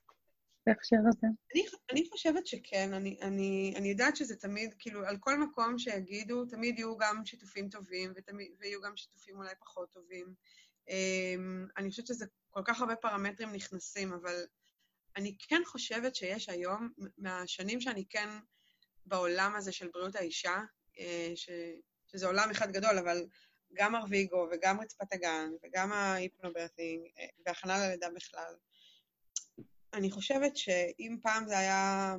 [0.66, 1.26] בהקשר הזה?
[1.54, 2.92] אני, אני חושבת שכן.
[2.92, 7.68] אני, אני, אני יודעת שזה תמיד, כאילו, על כל מקום שיגידו, תמיד יהיו גם שיתופים
[7.68, 10.34] טובים, ותמיד, ויהיו גם שיתופים אולי פחות טובים.
[10.88, 14.44] Um, אני חושבת שזה כל כך הרבה פרמטרים נכנסים, אבל
[15.16, 18.28] אני כן חושבת שיש היום, מהשנים שאני כן
[19.06, 20.60] בעולם הזה של בריאות האישה,
[20.98, 21.50] אה, ש,
[22.06, 23.26] שזה עולם אחד גדול, אבל
[23.72, 28.54] גם ארוויגו וגם רצפת הגן וגם ההיפנוברטינג אה, והכנה ללידה בכלל.
[29.94, 32.14] אני חושבת שאם פעם זה היה,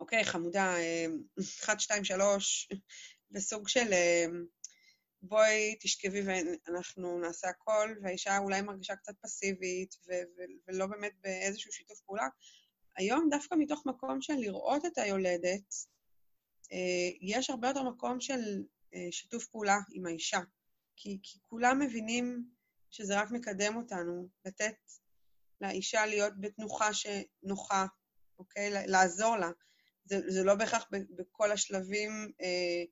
[0.00, 0.74] אוקיי, חמודה,
[1.60, 2.68] 1, 2, 3,
[3.30, 4.26] בסוג של אה,
[5.22, 11.72] בואי תשכבי ואנחנו נעשה הכל, והאישה אולי מרגישה קצת פסיבית ו- ו- ולא באמת באיזשהו
[11.72, 12.28] שיתוף פעולה,
[12.96, 15.74] היום דווקא מתוך מקום של לראות את היולדת,
[16.72, 18.62] אה, יש הרבה יותר מקום של
[18.94, 20.40] אה, שיתוף פעולה עם האישה,
[20.96, 22.44] כי, כי כולם מבינים
[22.90, 24.74] שזה רק מקדם אותנו, לתת
[25.62, 27.86] לאישה להיות בתנוחה שנוחה,
[28.38, 28.70] אוקיי?
[28.86, 29.50] לעזור לה.
[30.04, 32.84] זה, זה לא בהכרח בכל השלבים, אה,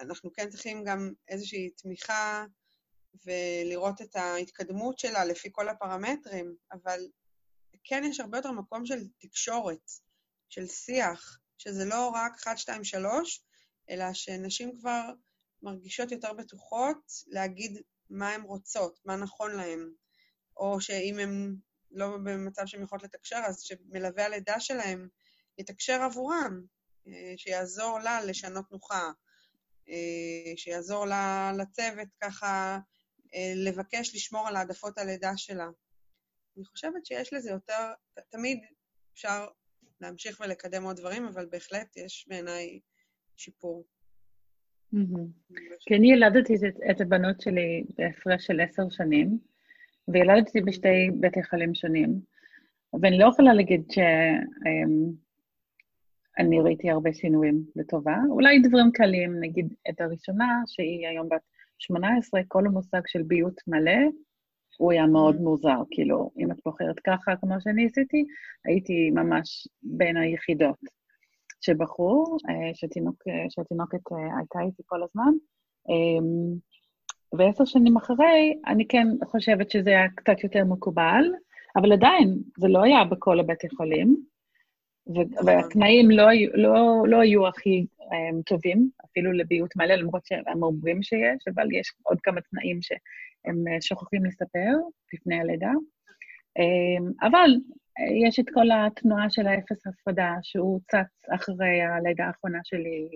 [0.00, 2.44] אנחנו כן צריכים גם איזושהי תמיכה
[3.24, 7.00] ולראות את ההתקדמות שלה לפי כל הפרמטרים, אבל
[7.84, 9.90] כן יש הרבה יותר מקום של תקשורת,
[10.48, 13.44] של שיח, שזה לא רק 1, 2, 3,
[13.90, 15.12] אלא שנשים כבר
[15.62, 19.90] מרגישות יותר בטוחות להגיד מה הן רוצות, מה נכון להן,
[20.56, 21.56] או שאם הן
[21.94, 25.08] לא במצב שהן יכולות לתקשר, אז שמלווה הלידה שלהן
[25.58, 26.64] יתקשר עבורם,
[27.06, 29.10] אה, שיעזור לה לשנות תנוחה,
[29.88, 32.78] אה, שיעזור לה לצוות ככה
[33.34, 35.68] אה, לבקש לשמור על העדפות הלידה שלה.
[36.56, 37.92] אני חושבת שיש לזה יותר,
[38.30, 38.58] תמיד
[39.12, 39.46] אפשר
[40.00, 42.80] להמשיך ולקדם עוד דברים, אבל בהחלט יש בעיניי
[43.36, 43.86] שיפור.
[45.80, 46.54] כי אני ילדתי
[46.90, 49.38] את הבנות שלי בהפרש של עשר שנים,
[50.08, 52.20] וילדתי בשתי בתי חולים שונים,
[53.02, 58.16] ואני לא יכולה להגיד שאני אמ, ראיתי הרבה שינויים לטובה.
[58.30, 61.40] אולי דברים קלים, נגיד את הראשונה, שהיא היום בת
[61.78, 64.00] 18, כל המושג של ביות מלא,
[64.78, 68.24] הוא היה מאוד מוזר, כאילו, אם את בוחרת ככה, כמו שאני עשיתי,
[68.64, 70.78] הייתי ממש בין היחידות
[71.60, 75.32] שבחרו, אה, שתינוק, אה, שהתינוקת אה, הייתה איתי כל הזמן.
[77.34, 81.24] אמ, ועשר שנים אחרי, אני כן חושבת שזה היה קצת יותר מקובל,
[81.76, 84.16] אבל עדיין, זה לא היה בכל הבתי חולים,
[85.46, 91.48] והתנאים לא, לא, לא היו הכי um, טובים, אפילו לביות מלא, למרות שהם אומרים שיש,
[91.54, 94.70] אבל יש עוד כמה תנאים שהם שוכחים לספר
[95.12, 95.72] לפני הלידה.
[96.58, 97.50] Um, אבל
[98.26, 103.08] יש את כל התנועה של האפס הפרדה, שהוא צץ אחרי הלידה האחרונה שלי.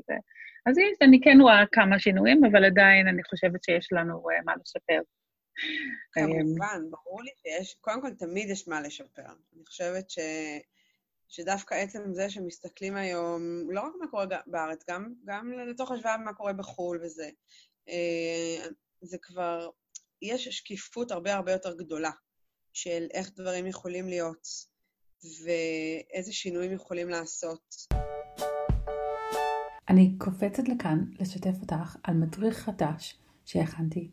[0.68, 4.52] אז יש, אני כן רואה כמה שינויים, אבל עדיין אני חושבת שיש לנו uh, מה
[4.60, 5.00] לשפר.
[6.12, 9.22] כמובן, ברור לי שיש, קודם כל תמיד יש מה לשפר.
[9.56, 10.18] אני חושבת ש...
[11.28, 16.34] שדווקא עצם זה שמסתכלים היום, לא רק מה קורה בארץ, גם, גם לתוך השוואה מה
[16.34, 17.30] קורה בחו"ל וזה.
[17.88, 18.66] אה,
[19.00, 19.70] זה כבר,
[20.22, 22.10] יש שקיפות הרבה הרבה יותר גדולה
[22.72, 24.48] של איך דברים יכולים להיות
[25.22, 27.76] ואיזה שינויים יכולים לעשות.
[29.88, 34.10] אני קופצת לכאן לשתף אותך על מדריך חדש שהכנתי.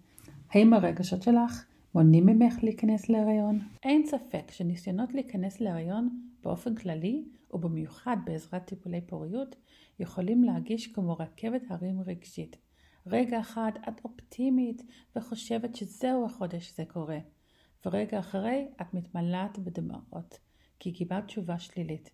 [0.50, 3.60] האם הרגשות שלך מונעים ממך להיכנס להיריון?
[3.84, 9.56] אין ספק שניסיונות להיכנס להיריון באופן כללי, ובמיוחד בעזרת טיפולי פוריות,
[10.00, 12.58] יכולים להגיש כמו רכבת הרים רגשית.
[13.08, 14.84] רגע אחד את אופטימית
[15.16, 17.20] וחושבת שזהו החודש שזה קורה,
[17.86, 20.40] ורגע אחרי את מתמלאת בדמעות,
[20.80, 22.10] כי קיבלת תשובה שלילית.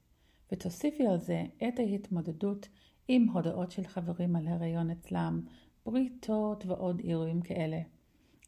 [0.51, 2.67] ותוסיפי על זה את ההתמודדות
[3.07, 5.41] עם הודעות של חברים על הריון אצלם,
[5.85, 7.81] בריתות ועוד אירועים כאלה.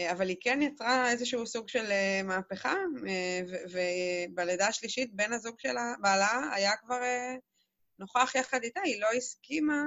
[0.00, 2.74] אה, אבל היא כן יצרה איזשהו סוג של אה, מהפכה,
[3.08, 3.40] אה,
[3.72, 7.00] ובלידה השלישית בן הזוג שלה, בעלה, היה כבר
[7.98, 9.84] נוכח יחד איתה, היא לא הסכימה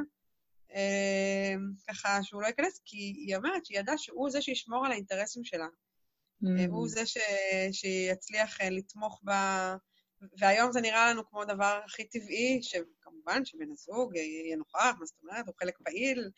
[1.88, 5.68] ככה שהוא לא ייכנס, כי היא אומרת שהיא ידעה שהוא זה שישמור על האינטרסים שלה.
[6.44, 6.48] Mm.
[6.70, 7.18] הוא זה ש...
[7.72, 9.76] שיצליח לתמוך בה,
[10.38, 15.16] והיום זה נראה לנו כמו הדבר הכי טבעי, שכמובן שבן הזוג יהיה נוכח, מה זאת
[15.24, 16.30] אומרת, הוא חלק פעיל,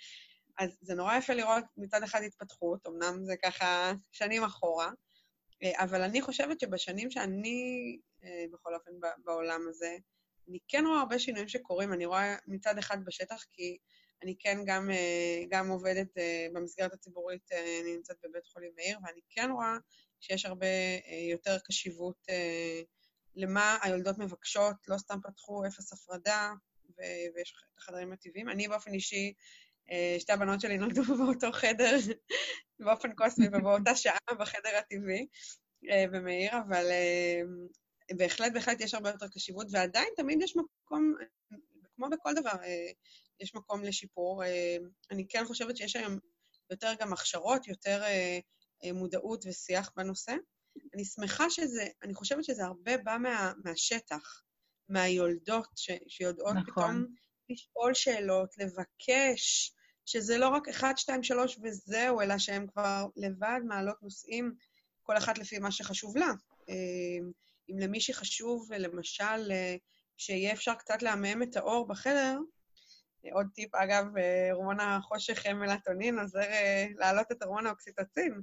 [0.57, 4.89] אז זה נורא יפה לראות מצד אחד התפתחות, אמנם זה ככה שנים אחורה,
[5.63, 8.91] אה, אבל אני חושבת שבשנים שאני, אה, בכל אופן,
[9.23, 9.97] בעולם הזה,
[10.49, 11.93] אני כן רואה הרבה שינויים שקורים.
[11.93, 13.77] אני רואה מצד אחד בשטח, כי
[14.23, 16.07] אני כן גם, אה, גם עובדת
[16.53, 19.77] במסגרת הציבורית, אני נמצאת בבית חולים מאיר, ואני כן רואה
[20.19, 20.67] שיש הרבה
[21.31, 22.25] יותר קשיבות
[23.35, 26.53] למה היולדות מבקשות, לא סתם פתחו אפס הפרדה,
[27.35, 28.13] ויש את החדרים.
[28.49, 29.33] אני באופן אישי
[30.19, 31.97] שתי הבנות שלי נולדו באותו חדר
[32.79, 35.27] באופן קוסמי ובאותה שעה בחדר הטבעי
[35.89, 37.41] אה, במאיר, אבל אה,
[38.17, 41.13] בהחלט, בהחלט יש הרבה יותר קשיבות, ועדיין תמיד יש מקום,
[41.95, 42.51] כמו בכל דבר,
[43.39, 44.43] יש מקום לשיפור.
[45.11, 46.19] אני כן חושבת שיש היום
[46.69, 48.03] יותר גם הכשרות, יותר
[48.93, 50.33] מודעות ושיח בנושא.
[50.93, 54.43] אני שמחה שזה, אני חושבת שזה הרבה בא מה, מהשטח,
[54.89, 56.65] מהיולדות ש, שיודעות נכון.
[56.65, 57.05] פתאום
[57.49, 59.74] לשאול שאלות, לבקש,
[60.05, 64.53] שזה לא רק 1, 2, 3 וזהו, אלא שהן כבר לבד מעלות נושאים,
[65.03, 66.31] כל אחת לפי מה שחשוב לה.
[66.69, 66.75] אה,
[67.69, 69.75] אם למישהי חשוב, למשל, אה,
[70.17, 72.37] שיהיה אפשר קצת לעמעם את האור בחדר,
[73.25, 74.05] אה, עוד טיפ, אגב,
[74.51, 76.41] הורמון החושך מלטונין עוזר
[76.97, 78.41] להעלות את הורמון האוקסיטוצין.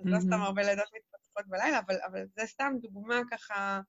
[0.00, 3.80] אז לא סתם הרבה לידות מתפתחות בלילה, אבל, אבל זה סתם דוגמה ככה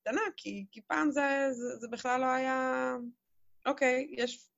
[0.00, 2.94] קטנה, כי, כי פעם זה, זה, זה בכלל לא היה...
[3.66, 4.48] אוקיי, יש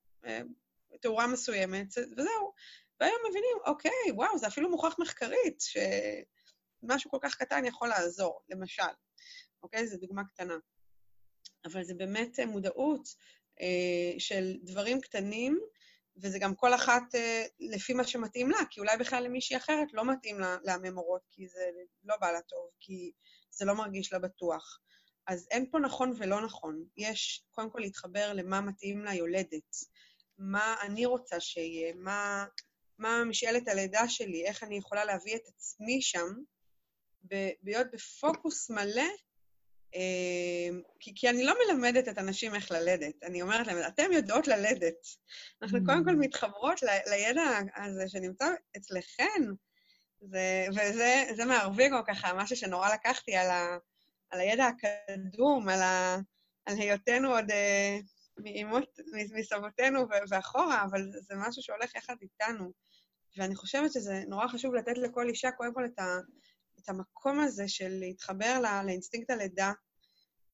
[1.01, 2.53] תאורה מסוימת, וזהו.
[2.99, 8.83] והיום מבינים, אוקיי, וואו, זה אפילו מוכח מחקרית, שמשהו כל כך קטן יכול לעזור, למשל.
[9.63, 9.87] אוקיי?
[9.87, 10.57] זו דוגמה קטנה.
[11.65, 13.07] אבל זה באמת מודעות
[13.61, 15.59] אה, של דברים קטנים,
[16.17, 20.05] וזה גם כל אחת אה, לפי מה שמתאים לה, כי אולי בכלל למישהי אחרת לא
[20.13, 21.69] מתאים לה להמם אורות, כי זה
[22.03, 23.11] לא בא לה טוב, כי
[23.51, 24.79] זה לא מרגיש לה בטוח.
[25.27, 26.83] אז אין פה נכון ולא נכון.
[26.97, 29.75] יש קודם כל להתחבר למה מתאים ליולדת,
[30.39, 32.45] מה אני רוצה שיהיה, מה,
[32.97, 36.27] מה משאלת הלידה שלי, איך אני יכולה להביא את עצמי שם,
[37.63, 39.09] להיות בפוקוס מלא,
[39.95, 44.47] אה, כי, כי אני לא מלמדת את הנשים איך ללדת, אני אומרת להם, אתן יודעות
[44.47, 45.07] ללדת.
[45.61, 45.81] אנחנו mm.
[45.85, 48.45] קודם כל מתחברות ל, לידע הזה שנמצא
[48.77, 49.41] אצלכן,
[50.21, 53.77] זה, וזה מערבי כל ככה, משהו שנורא לקחתי על, ה,
[54.29, 56.17] על הידע הקדום, על, ה,
[56.65, 58.03] על היותנו עוד uh,
[58.43, 58.99] מאימות,
[59.35, 62.71] מסבותינו ואחורה, אבל זה משהו שהולך יחד איתנו.
[63.37, 66.17] ואני חושבת שזה נורא חשוב לתת לכל אישה קודם כל את, ה,
[66.79, 69.71] את המקום הזה של להתחבר לא, לאינסטינקט הלידה,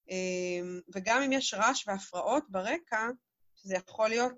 [0.10, 3.08] אמ, וגם אם יש רעש והפרעות ברקע,
[3.56, 4.34] שזה יכול להיות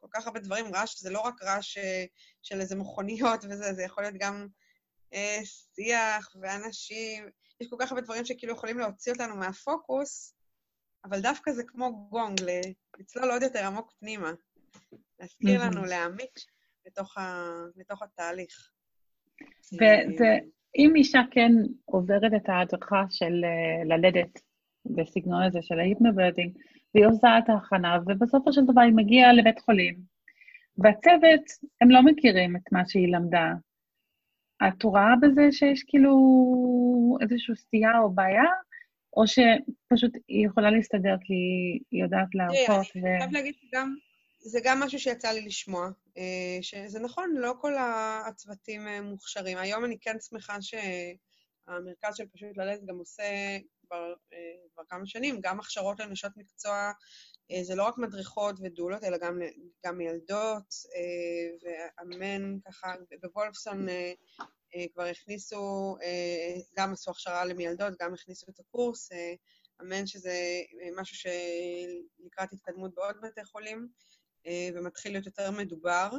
[0.00, 2.04] כל כך הרבה דברים, רעש זה לא רק רעש אה,
[2.42, 4.46] של איזה מכוניות וזה, זה יכול להיות גם
[5.14, 5.40] אה,
[5.74, 7.28] שיח ואנשים,
[7.60, 10.35] יש כל כך הרבה דברים שכאילו יכולים להוציא אותנו מהפוקוס,
[11.08, 12.40] אבל דווקא זה כמו גונג,
[12.98, 14.32] לצלול עוד יותר עמוק פנימה,
[15.20, 16.30] להזכיר לנו, להעמיק
[16.86, 17.44] לתוך, ה,
[17.76, 18.70] לתוך התהליך.
[19.72, 20.38] וזה,
[20.76, 21.52] אם אישה כן
[21.84, 24.40] עוברת את ההדרכה של אה, ללדת
[24.86, 26.56] בסגנון הזה של ה hypnobirthing,
[26.94, 29.96] והיא עושה את ההכנה, ובסופו של דבר היא מגיעה לבית חולים,
[30.78, 31.44] והצוות,
[31.80, 33.52] הם לא מכירים את מה שהיא למדה.
[34.68, 36.14] את רואה בזה שיש כאילו
[37.20, 38.44] איזושהי סטייה או בעיה,
[39.16, 41.34] או שפשוט היא יכולה להסתדר כי
[41.90, 42.86] היא יודעת להרפות?
[42.96, 43.94] אני חייבת להגיד שגם
[44.46, 47.72] זה גם משהו שיצא לי לשמוע, אה, שזה נכון, לא כל
[48.28, 49.58] הצוותים אה, מוכשרים.
[49.58, 53.22] היום אני כן שמחה שהמרכז של פשוט ללדת גם עושה
[53.86, 54.38] כבר, אה,
[54.74, 56.92] כבר כמה שנים, גם הכשרות לנשות מקצוע,
[57.62, 59.40] זה לא רק מדריכות ודולות, אלא גם,
[59.86, 60.74] גם מילדות,
[61.62, 63.86] ואמן ככה, בוולפסון
[64.92, 65.96] כבר הכניסו,
[66.76, 69.08] גם עשו הכשרה למילדות, גם הכניסו את הקורס,
[69.80, 70.60] אמן שזה
[70.96, 73.88] משהו שלקראת התקדמות בעוד בתי חולים.
[74.46, 76.10] אה, ומתחיל להיות יותר מדובר.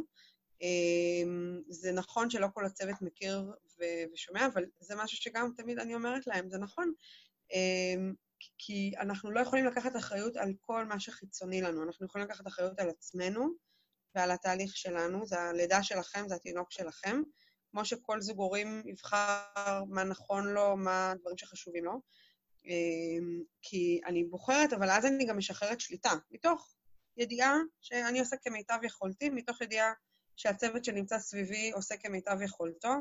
[0.61, 1.31] אה,
[1.69, 3.51] זה נכון שלא כל הצוות מכיר
[4.13, 6.93] ושומע, אבל זה משהו שגם תמיד אני אומרת להם, זה נכון,
[7.53, 8.11] אה,
[8.57, 12.79] כי אנחנו לא יכולים לקחת אחריות על כל מה שחיצוני לנו, אנחנו יכולים לקחת אחריות
[12.79, 13.47] על עצמנו
[14.15, 17.21] ועל התהליך שלנו, זה הלידה שלכם, זה התינוק שלכם,
[17.71, 22.01] כמו שכל זוג הורים יבחר מה נכון לו, מה הדברים שחשובים לו.
[23.61, 26.75] כי אני בוחרת, אבל אז אני גם משחררת שליטה, מתוך
[27.17, 29.93] ידיעה שאני עושה כמיטב יכולתי, מתוך ידיעה
[30.35, 32.93] שהצוות שנמצא סביבי עושה כמיטב יכולתו.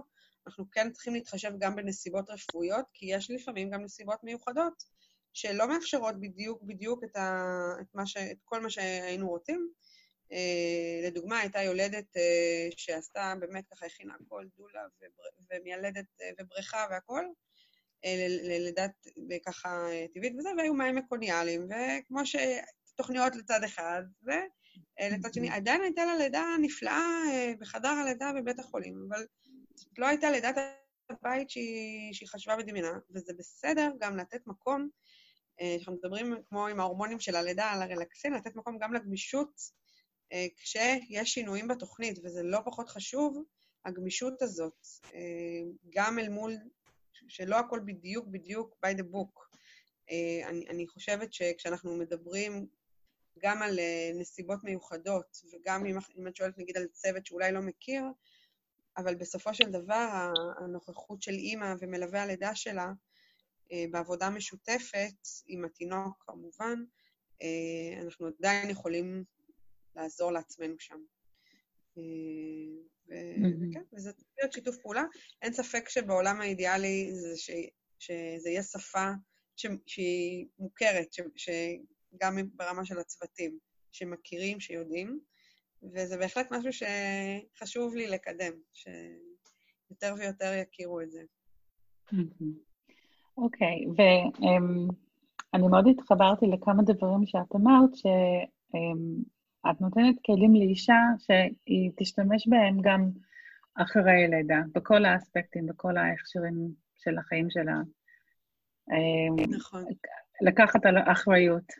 [0.46, 4.84] אנחנו כן צריכים להתחשב גם בנסיבות רפואיות, כי יש לפעמים גם נסיבות מיוחדות
[5.32, 7.44] שלא מאפשרות בדיוק בדיוק את, ה,
[7.80, 9.70] את, ש, את כל מה שהיינו רוצים.
[10.32, 14.82] Uh, לדוגמה, הייתה יולדת uh, שעשתה באמת ככה, הכינה הכל, דולה
[15.50, 17.24] ומיילדת uh, ובריכה והכל,
[18.42, 18.90] ללידת
[19.46, 22.36] ככה טבעית וזה, והיו מים מקוניאליים, וכמו ש...
[22.96, 29.06] תוכניות לצד אחד, ולצד שני, עדיין הייתה לה לידה נפלאה אה, בחדר הלידה בבית החולים,
[29.08, 29.26] אבל
[29.74, 30.56] זאת לא הייתה לידת
[31.10, 34.88] הבית שהיא, שהיא חשבה ודמיונה, וזה בסדר גם לתת מקום,
[35.60, 39.85] אה, אנחנו מדברים כמו עם ההורמונים של הלידה על הרלקסין, לתת מקום גם לגמישות אה,
[40.56, 43.44] כשיש שינויים בתוכנית, וזה לא פחות חשוב,
[43.84, 44.86] הגמישות הזאת,
[45.90, 46.56] גם אל מול,
[47.28, 49.58] שלא הכל בדיוק בדיוק by the book.
[50.44, 52.66] אני, אני חושבת שכשאנחנו מדברים
[53.38, 57.60] גם על אה, נסיבות מיוחדות, וגם אם, אם את שואלת נגיד על צוות שאולי לא
[57.60, 58.02] מכיר,
[58.96, 62.92] אבל בסופו של דבר הנוכחות של אימא ומלווה הלידה שלה
[63.72, 65.14] אה, בעבודה משותפת
[65.46, 66.84] עם התינוק כמובן,
[67.42, 69.24] אה, אנחנו עדיין יכולים
[69.96, 70.98] לעזור לעצמנו שם.
[73.08, 75.04] וכן, וזה צריך להיות שיתוף פעולה.
[75.42, 77.50] אין ספק שבעולם האידיאלי זה ש,
[77.98, 79.10] שזה יהיה שפה
[79.86, 81.48] שהיא מוכרת, ש,
[82.20, 83.58] גם ברמה של הצוותים,
[83.92, 85.20] שמכירים, שיודעים,
[85.82, 91.22] וזה בהחלט משהו שחשוב לי לקדם, שיותר ויותר יכירו את זה.
[93.36, 94.02] אוקיי, okay,
[95.52, 97.92] ואני מאוד התחברתי לכמה דברים שאת אמרת,
[99.66, 103.10] שאת נותנת כלים לאישה שהיא תשתמש בהם גם
[103.74, 106.54] אחרי הלידה, בכל האספקטים, בכל ההכשרים
[106.96, 107.80] של החיים שלה.
[109.48, 109.84] נכון.
[110.40, 111.72] לקחת על אחריות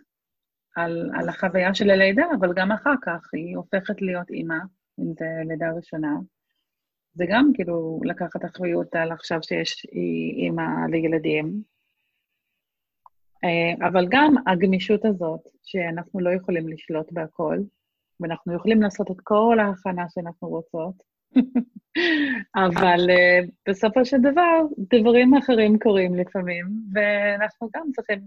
[0.77, 4.59] על, על החוויה של הלידה, אבל גם אחר כך היא הופכת להיות אימא,
[4.99, 6.17] אם זה לידה ראשונה.
[7.15, 9.87] זה גם כאילו לקחת אחריות על עכשיו שיש
[10.37, 11.63] אימא לילדים.
[13.45, 17.59] אה, אבל גם הגמישות הזאת, שאנחנו לא יכולים לשלוט בהכל,
[18.21, 21.03] ואנחנו יכולים לעשות את כל ההכנה שאנחנו רוצות,
[22.67, 28.27] אבל uh, בסופו של דבר, דברים אחרים קורים לפעמים, ואנחנו גם צריכים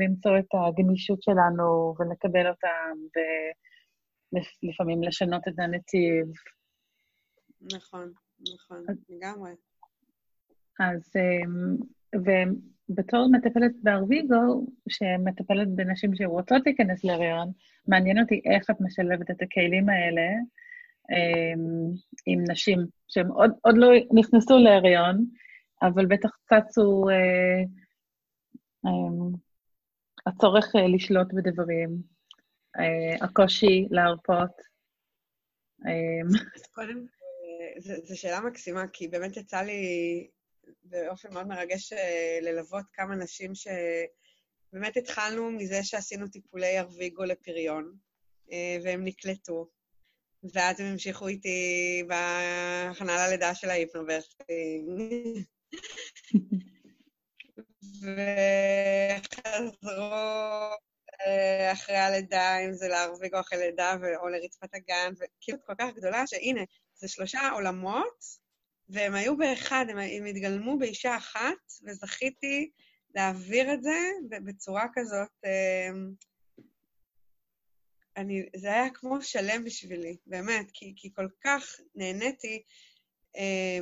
[0.00, 2.96] למצוא את הגמישות שלנו ולקבל אותם,
[4.62, 6.26] ולפעמים לשנות את הנתיב.
[7.74, 8.12] נכון,
[8.54, 9.50] נכון, לגמרי.
[10.80, 11.76] אז, אמ,
[12.14, 17.52] ובתור מטפלת בארוויגו, שמטפלת בנשים שרוצות להיכנס להריון,
[17.88, 20.28] מעניין אותי איך את משלבת את הכלים האלה
[21.10, 21.94] אמ,
[22.26, 22.78] עם נשים
[23.08, 25.24] שהן עוד, עוד לא נכנסו להריון,
[25.82, 27.62] אבל בטח צצו אה,
[28.86, 29.38] אה,
[30.26, 31.88] הצורך אה, לשלוט בדברים,
[32.78, 34.62] אה, הקושי להרפות.
[35.86, 37.06] אה, אז קודם,
[38.04, 39.82] זו שאלה מקסימה, כי באמת יצא לי
[40.84, 41.92] באופן מאוד מרגש
[42.42, 43.54] ללוות כמה נשים
[44.70, 47.96] שבאמת התחלנו מזה שעשינו טיפולי ארוויגו לפריון,
[48.52, 49.68] אה, והם נקלטו.
[50.54, 54.84] ואז הם המשיכו איתי בהכנה ללידה של ההיפנוברסטי.
[59.22, 60.14] וחזרו
[61.26, 66.26] אה, אחרי הלידה, אם זה להרוויגו אחרי לידה או לרצפת הגן, וכאילו כל כך גדולה,
[66.26, 66.60] שהנה,
[66.94, 68.24] זה שלושה עולמות,
[68.88, 72.70] והם היו באחד, הם, הם התגלמו באישה אחת, וזכיתי
[73.18, 73.98] להעביר את זה
[74.44, 75.90] בצורה כזאת, אה,
[78.16, 82.62] אני, זה היה כמו שלם בשבילי, באמת, כי, כי כל כך נהניתי
[83.36, 83.78] אה,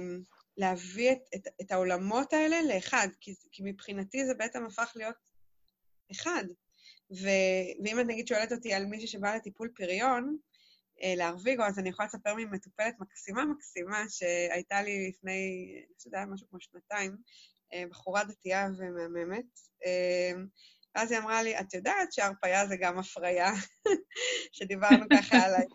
[0.56, 5.30] להביא את, את, את העולמות האלה לאחד, כי, כי מבחינתי זה בעצם הפך להיות
[6.12, 6.44] אחד.
[7.10, 7.28] ו,
[7.84, 10.36] ואם את נגיד שואלת אותי על מישהי שבאה לטיפול פריון,
[11.02, 16.16] אה, לארוויגו, אז אני יכולה לספר ממטופלת מקסימה מקסימה שהייתה לי לפני, אני חושבת שזה
[16.16, 17.16] היה משהו כמו שנתיים,
[17.90, 19.44] בחורה דתייה ומהממת.
[19.86, 20.32] אה,
[20.94, 23.52] ואז היא אמרה לי, את יודעת שהרפאיה זה גם הפריה,
[24.56, 25.66] שדיברנו ככה עליי.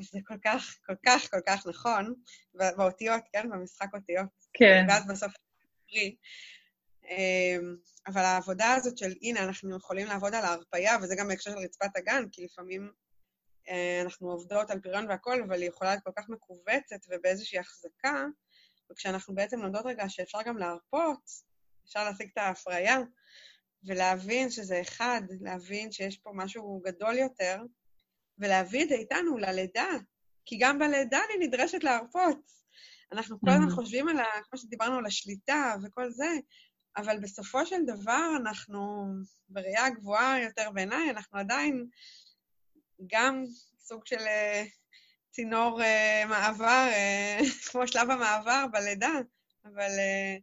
[0.00, 2.14] זה כל כך, כל כך, כל כך נכון,
[2.54, 3.50] באותיות, כן?
[3.50, 4.26] במשחק אותיות.
[4.52, 4.86] כן.
[4.88, 5.32] ואז בסוף...
[7.04, 11.58] אמ, אבל העבודה הזאת של, הנה, אנחנו יכולים לעבוד על ההרפאיה, וזה גם בהקשר של
[11.58, 12.92] רצפת הגן, כי לפעמים
[13.68, 18.24] אה, אנחנו עובדות על פריון והכול, אבל היא יכולה להיות כל כך מכווצת ובאיזושהי החזקה,
[18.92, 21.30] וכשאנחנו בעצם לומדות רגע שאפשר גם להרפות,
[21.84, 22.98] אפשר להשיג את ההפריה,
[23.84, 27.62] ולהבין שזה אחד, להבין שיש פה משהו גדול יותר,
[28.38, 29.90] ולהביא את זה איתנו ללידה,
[30.44, 32.62] כי גם בלידה אני נדרשת להרפות.
[33.12, 33.74] אנחנו כל הזמן mm-hmm.
[33.74, 34.24] חושבים על ה...
[34.50, 36.30] כמו שדיברנו על השליטה וכל זה,
[36.96, 39.06] אבל בסופו של דבר אנחנו,
[39.48, 41.86] בראייה גבוהה יותר בעיניי, אנחנו עדיין
[43.06, 43.44] גם
[43.78, 44.81] סוג של uh,
[45.32, 49.12] צינור uh, מעבר, uh, כמו שלב המעבר בלידה,
[49.64, 50.42] אבל uh,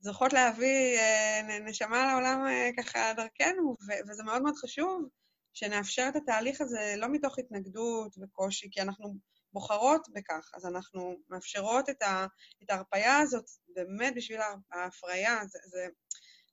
[0.00, 5.08] זוכות להביא uh, נשמה לעולם uh, ככה דרכנו, ו- וזה מאוד מאוד חשוב
[5.54, 9.14] שנאפשר את התהליך הזה לא מתוך התנגדות וקושי, כי אנחנו
[9.52, 12.26] בוחרות בכך, אז אנחנו מאפשרות את, ה,
[12.62, 14.40] את ההרפאיה הזאת באמת בשביל
[14.72, 15.86] ההפריה, זה, זה,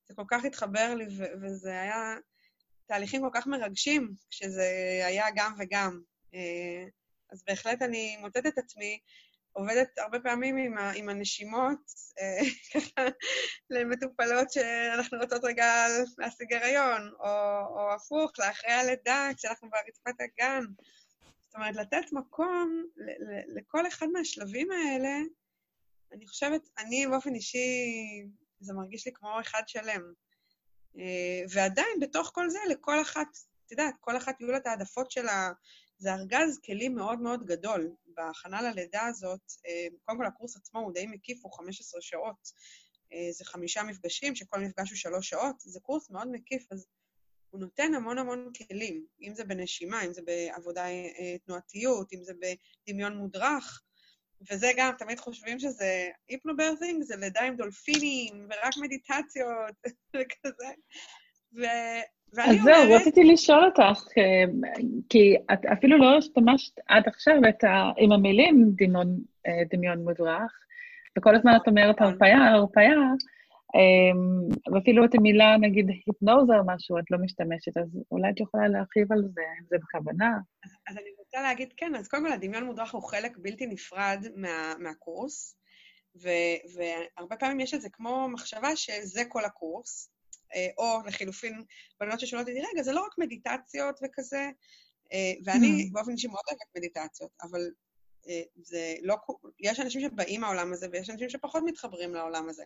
[0.08, 2.16] זה כל כך התחבר לי, ו, וזה היה
[2.86, 6.02] תהליכים כל כך מרגשים, כשזה היה גם וגם.
[6.34, 6.86] אה,
[7.30, 9.00] אז בהחלט אני מוצאת את עצמי
[9.58, 11.80] עובדת הרבה פעמים עם, ה, עם הנשימות,
[12.20, 12.40] אה,
[12.74, 13.08] ככה,
[13.70, 15.86] למטופלות שאנחנו רוצות רגע
[16.18, 17.28] להשיג הריון, או,
[17.70, 20.64] או הפוך, לאחרי הלידה, כשאנחנו ברצפת הגן.
[21.46, 22.84] זאת אומרת, לתת מקום
[23.56, 25.20] לכל אחד מהשלבים האלה,
[26.14, 27.68] אני חושבת, אני באופן אישי,
[28.60, 30.02] זה מרגיש לי כמו אחד שלם.
[31.00, 33.28] אה, ועדיין, בתוך כל זה, לכל אחת,
[33.66, 35.52] את יודעת, כל אחת יהיו לה את העדפות שלה.
[35.98, 37.96] זה ארגז כלים מאוד מאוד גדול.
[38.08, 42.52] בהכנה ללידה הזאת, אה, קודם כל הקורס עצמו הוא די מקיף, הוא 15 שעות.
[43.14, 45.56] אה, זה חמישה מפגשים, שכל מפגש הוא שלוש שעות.
[45.60, 46.88] זה קורס מאוד מקיף, אז
[47.50, 52.34] הוא נותן המון המון כלים, אם זה בנשימה, אם זה בעבודה אה, תנועתיות, אם זה
[52.88, 53.82] בדמיון מודרך,
[54.52, 59.76] וזה גם, תמיד חושבים שזה היפנוברזינג, זה לידה עם דולפינים, ורק מדיטציות,
[60.16, 60.72] וכזה.
[62.38, 63.02] אז זהו, אומרת...
[63.02, 64.44] רציתי לשאול אותך, אה,
[65.10, 67.92] כי את אפילו לא השתמשת עד עכשיו ה...
[67.98, 69.18] עם המילים דמיון,
[69.48, 70.52] אה, דמיון מודרך,
[71.18, 72.14] וכל הזמן את אומרת נכון.
[72.14, 72.98] הרפאיה, הרפאיה,
[73.76, 78.68] אמ, ואפילו את המילה, נגיד, היפנוזה או משהו, את לא משתמשת, אז אולי את יכולה
[78.68, 80.38] להרחיב על זה, אם זה בכוונה.
[80.66, 84.26] אז, אז אני רוצה להגיד כן, אז קודם כל הדמיון מודרך הוא חלק בלתי נפרד
[84.36, 85.58] מה, מהקורס,
[86.24, 86.30] ו,
[86.76, 90.17] והרבה פעמים יש את זה כמו מחשבה שזה כל הקורס, אה,
[90.78, 91.64] או לחילופין,
[92.00, 94.50] בנות ששואלות אותי, רגע, זה לא רק מדיטציות וכזה,
[95.14, 95.94] אה, ואני mm.
[95.94, 97.62] באופן אישי מאוד אוהבת מדיטציות, אבל
[98.30, 99.16] אה, זה לא,
[99.60, 102.64] יש אנשים שבאים מהעולם הזה ויש אנשים שפחות מתחברים לעולם הזה.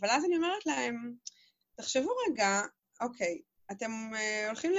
[0.00, 1.14] אבל אז אני אומרת להם,
[1.76, 2.60] תחשבו רגע,
[3.00, 3.40] אוקיי,
[3.72, 3.90] אתם
[4.46, 4.72] הולכים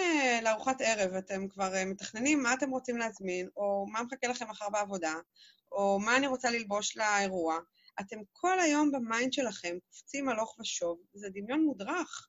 [0.44, 5.14] לארוחת ערב, אתם כבר מתכננים מה אתם רוצים להזמין, או מה מחכה לכם מחר בעבודה,
[5.72, 7.60] או מה אני רוצה ללבוש לאירוע.
[8.00, 12.28] אתם כל היום ב mind שלכם קופצים הלוך ושוב, זה דמיון מודרך.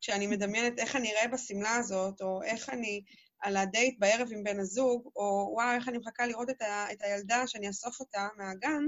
[0.00, 3.02] כשאני מדמיינת איך אני אראה בשמלה הזאת, או איך אני
[3.40, 7.02] על הדייט בערב עם בן הזוג, או וואו, איך אני מחכה לראות את, ה, את
[7.02, 8.82] הילדה שאני אאסוף אותה מהגן,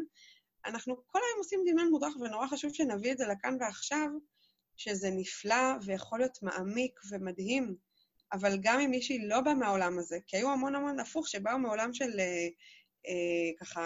[0.66, 4.08] אנחנו כל היום עושים דמיון מודרך, ונורא חשוב שנביא את זה לכאן ועכשיו,
[4.76, 7.74] שזה נפלא ויכול להיות מעמיק ומדהים,
[8.32, 11.94] אבל גם אם מישהי לא באה מהעולם הזה, כי היו המון המון הפוך שבאו מעולם
[11.94, 12.48] של אה,
[13.60, 13.82] ככה,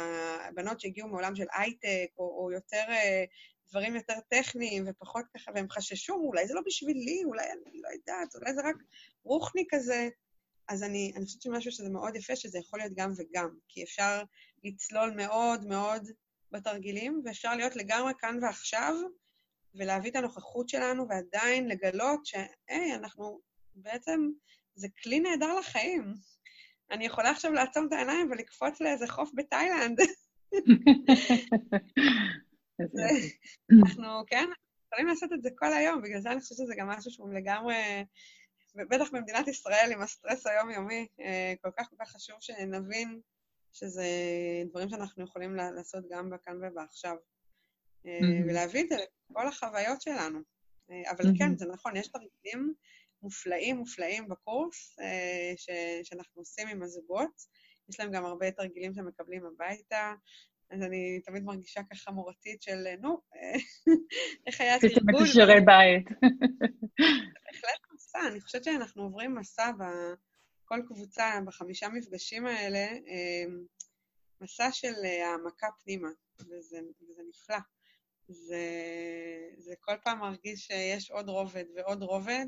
[0.55, 3.25] בנות שהגיעו מעולם של הייטק, או, או יותר, אה,
[3.71, 8.35] דברים יותר טכניים ופחות ככה, והם חששו, אולי זה לא בשבילי, אולי אני לא יודעת,
[8.35, 8.77] אולי זה רק
[9.25, 10.09] רוחני כזה.
[10.69, 14.23] אז אני, אני חושבת שמשהו שזה מאוד יפה, שזה יכול להיות גם וגם, כי אפשר
[14.65, 16.03] לצלול מאוד מאוד
[16.53, 18.95] בתרגילים, ואפשר להיות לגמרי כאן ועכשיו,
[19.75, 23.41] ולהביא את הנוכחות שלנו, ועדיין לגלות שהי, אנחנו
[23.75, 24.31] בעצם,
[24.75, 26.15] זה כלי נהדר לחיים.
[26.91, 29.99] אני יכולה עכשיו לעצום את העיניים ולקפוץ לאיזה חוף בתאילנד.
[33.83, 34.49] אנחנו, כן,
[34.87, 38.05] יכולים לעשות את זה כל היום, בגלל זה אני חושבת שזה גם משהו שהוא לגמרי,
[38.91, 43.21] בטח במדינת ישראל עם הסטרס היומיומי, אה, כל כך כל כך חשוב שנבין
[43.73, 44.05] שזה
[44.71, 47.17] דברים שאנחנו יכולים לעשות גם בכאן ובעכשיו.
[48.07, 48.19] אה,
[48.49, 48.97] ולהביא את זה
[49.31, 50.39] לכל החוויות שלנו.
[50.91, 52.75] אה, אבל כן, זה נכון, יש תרגילים
[53.27, 54.97] מופלאים מופלאים בקורס
[55.57, 55.71] ש,
[56.03, 57.31] שאנחנו עושים עם הזוגות.
[57.89, 60.15] יש להם גם הרבה תרגילים שמקבלים הביתה.
[60.71, 63.21] אז אני תמיד מרגישה ככה מורתית של, נו,
[64.47, 64.91] איך היה תרגול?
[64.93, 66.07] עשיתם את שיעורי בית.
[67.47, 72.87] בהחלט מסע, אני חושבת שאנחנו עוברים מסע בכל קבוצה, בחמישה מפגשים האלה,
[74.41, 76.09] מסע של אה, העמקה פנימה,
[76.41, 77.59] וזה, וזה נפלא.
[78.29, 78.65] זה,
[79.59, 82.47] זה כל פעם מרגיש שיש עוד רובד ועוד רובד,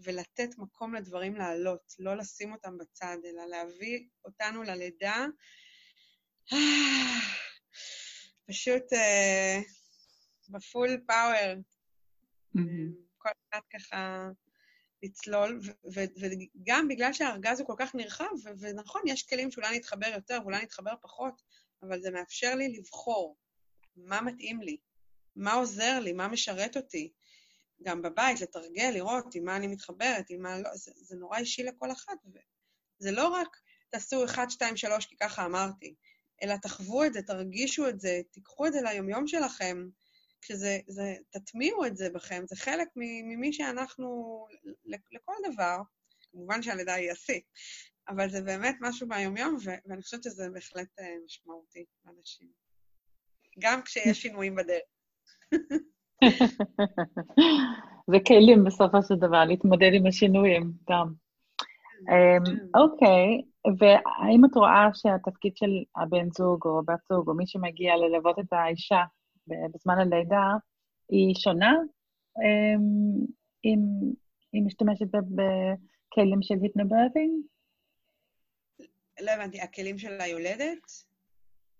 [0.00, 5.26] ולתת מקום לדברים לעלות, לא לשים אותם בצד, אלא להביא אותנו ללידה.
[8.48, 9.64] פשוט uh,
[10.48, 11.62] בפול פאוור.
[13.18, 14.28] כל אחד ככה
[15.02, 18.24] לצלול, וגם בגלל שהארגז הוא כל כך נרחב,
[18.58, 21.42] ונכון, יש כלים שאולי נתחבר יותר ואולי נתחבר פחות,
[21.82, 23.36] אבל זה מאפשר לי לבחור
[23.96, 24.76] מה מתאים לי,
[25.36, 27.12] מה עוזר לי, מה משרת אותי.
[27.82, 31.62] גם בבית, לתרגל, לראות עם מה אני מתחברת, עם מה לא, זה, זה נורא אישי
[31.62, 32.14] לכל אחד.
[32.98, 33.48] זה לא רק
[33.90, 35.94] תעשו 1, 2, 3 כי ככה אמרתי,
[36.42, 39.88] אלא תחוו את זה, תרגישו את זה, תיקחו את זה ליומיום שלכם,
[40.40, 44.46] כשזה, זה, תטמיעו את זה בכם, זה חלק ממי שאנחנו,
[45.10, 45.76] לכל דבר,
[46.30, 47.40] כמובן שהלידה היא השיא,
[48.08, 49.56] אבל זה באמת משהו ביומיום,
[49.86, 52.52] ואני חושבת שזה בהחלט אה, משמעותי לאנשים.
[53.58, 54.82] גם כשיש שינויים בדרך.
[58.10, 61.12] זה כלים בסופו של דבר, להתמודד עם השינויים גם.
[62.08, 62.68] אמ.
[62.74, 63.42] אוקיי,
[63.78, 68.52] והאם את רואה שהתפקיד של הבן זוג או בת זוג או מי שמגיע ללוות את
[68.52, 69.02] האישה
[69.74, 70.56] בזמן הלידה
[71.08, 71.74] היא שונה
[72.38, 73.26] אמ,
[73.64, 73.78] אם
[74.52, 77.32] היא משתמשת בכלים של היפנוברטינג?
[79.20, 80.86] לא הבנתי, הכלים של היולדת?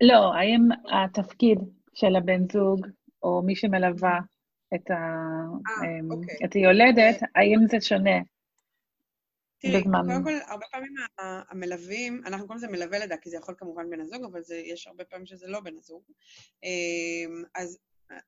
[0.00, 1.58] לא, האם התפקיד
[1.94, 2.86] של הבן זוג
[3.22, 4.18] או מי שמלווה
[4.74, 6.36] את, ה, 아, אה, אמ, אוקיי.
[6.44, 8.20] את היולדת, אה, האם זה שונה?
[9.60, 10.02] תראי, בזמן...
[10.06, 14.00] קודם כל, הרבה פעמים המלווים, אנחנו קוראים לזה מלווה לידה, כי זה יכול כמובן בן
[14.00, 16.02] הזוג, אבל זה, יש הרבה פעמים שזה לא בן הזוג.
[16.62, 17.78] אמ, אז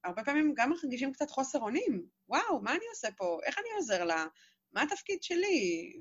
[0.04, 2.06] הרבה פעמים גם מרגישים קצת חוסר אונים.
[2.28, 3.38] וואו, מה אני עושה פה?
[3.44, 4.26] איך אני עוזר לה?
[4.72, 5.92] מה התפקיד שלי?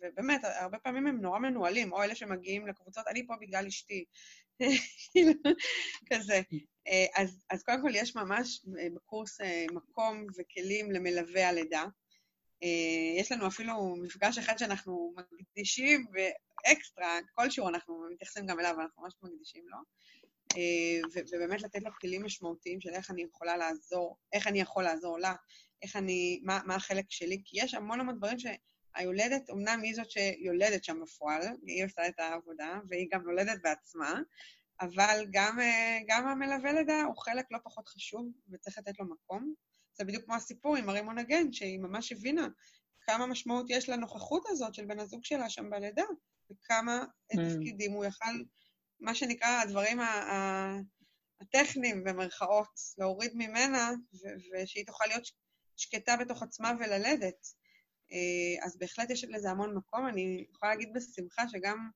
[0.00, 4.04] ובאמת, הרבה פעמים הם נורא מנוהלים, או אלה שמגיעים לקבוצות, אני פה בגלל אשתי.
[5.12, 5.32] כאילו,
[6.12, 6.40] כזה.
[6.88, 11.84] אה, אז, אז קודם כל יש ממש אה, בקורס אה, מקום וכלים למלווה הלידה.
[13.18, 19.14] יש לנו אפילו מפגש אחד שאנחנו מקדישים, ואקסטרה, כלשהו אנחנו מתייחסים גם אליו, אנחנו ממש
[19.22, 19.76] מקדישים לו.
[21.32, 25.34] ובאמת לתת לו כלים משמעותיים של איך אני יכולה לעזור, איך אני יכול לעזור לה,
[25.82, 28.38] איך אני, מה, מה החלק שלי, כי יש המון המון דברים
[28.96, 34.20] שהיולדת, אמנם היא זאת שיולדת שם בפועל, היא עושה את העבודה, והיא גם נולדת בעצמה,
[34.80, 39.54] אבל גם, אה, גם המלווה לידה הוא חלק לא פחות חשוב, וצריך לתת לו מקום.
[39.94, 42.48] זה בדיוק כמו הסיפור עם הרימון הגן, שהיא ממש הבינה
[43.00, 46.04] כמה משמעות יש לנוכחות הזאת של בן הזוג שלה שם בלידה,
[46.50, 47.36] וכמה mm.
[47.36, 48.42] תפקידים הוא יכל,
[49.00, 49.98] מה שנקרא, הדברים
[51.40, 53.90] הטכניים, במרכאות, להוריד ממנה,
[54.52, 55.24] ושהיא תוכל להיות
[55.76, 57.54] שקטה בתוך עצמה וללדת.
[58.14, 60.08] אה, אז בהחלט יש לזה המון מקום.
[60.08, 61.90] אני יכולה להגיד בשמחה שגם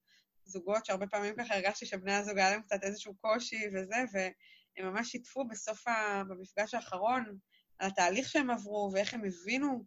[0.45, 5.11] זוגות שהרבה פעמים ככה הרגשתי שבני הזוג היה להם קצת איזשהו קושי וזה, והם ממש
[5.11, 6.23] שיתפו בסוף, ה...
[6.29, 7.39] במפגש האחרון,
[7.79, 9.85] על התהליך שהם עברו ואיך הם הבינו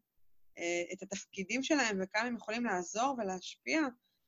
[0.58, 3.82] אה, את התפקידים שלהם וכמה הם יכולים לעזור ולהשפיע,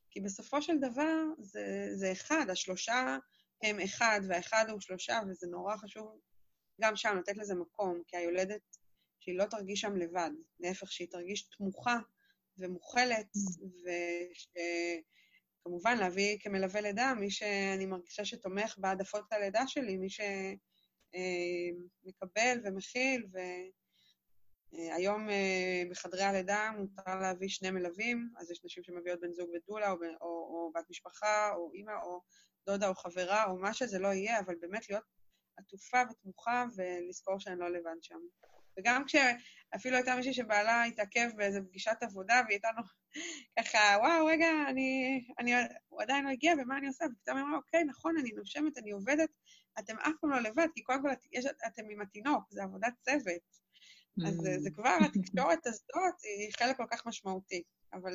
[0.10, 3.18] כי בסופו של דבר זה, זה אחד, השלושה
[3.64, 6.20] הם אחד והאחד הוא שלושה, וזה נורא חשוב
[6.82, 8.78] גם שם לתת לזה מקום, כי היולדת,
[9.24, 11.98] שהיא לא תרגיש שם לבד, להפך, שהיא תרגיש תמוכה
[12.58, 13.28] ומוכלת,
[15.62, 20.08] וכמובן להביא כמלווה לידה מי שאני מרגישה שתומך בהעדפות הלידה שלי, מי
[22.06, 23.26] שמקבל ומכיל,
[24.72, 25.28] והיום
[25.90, 30.28] בחדרי הלידה מותר להביא שני מלווים, אז יש נשים שמביאות בן זוג ודולה, או, או,
[30.28, 32.22] או בת משפחה, או אימא, או
[32.66, 35.04] דודה, או חברה, או מה שזה לא יהיה, אבל באמת להיות
[35.58, 38.20] עטופה ותמוכה ולזכור שאני לא לבד שם.
[38.80, 42.70] וגם כשאפילו הייתה מישהי שבעלה התעכב באיזו פגישת עבודה, והיא הייתה
[43.60, 45.52] ככה, וואו, רגע, אני, אני,
[45.90, 47.06] הוא עדיין לא הגיע, ומה אני עושה?
[47.06, 49.30] ופתאום היא אמרה, אוקיי, נכון, אני נושמת, אני עובדת,
[49.80, 53.64] אתם אף פעם לא לבד, כי קודם כל יש, אתם עם התינוק, זה עבודת צוות.
[54.28, 57.64] אז זה, זה כבר, התקשורת הזאת היא חלק כל כך משמעותי.
[57.94, 58.14] אבל,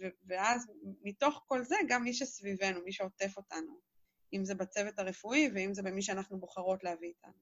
[0.00, 0.66] ו, ואז
[1.02, 3.80] מתוך כל זה, גם מי שסביבנו, מי שעוטף אותנו,
[4.32, 7.32] אם זה בצוות הרפואי ואם זה במי שאנחנו בוחרות להביא איתנו.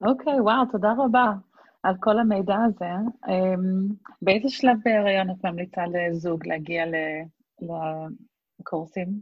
[0.00, 1.32] אוקיי, okay, וואו, תודה רבה
[1.82, 2.92] על כל המידע הזה.
[3.26, 6.84] Um, באיזה שלב בהיריון את ממליצה לזוג להגיע
[8.60, 9.20] לקורסים?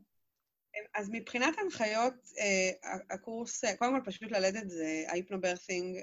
[0.95, 6.03] אז מבחינת ההנחיות, uh, הקורס, קודם כל פשוט ללדת זה ה hypnobirthing, uh,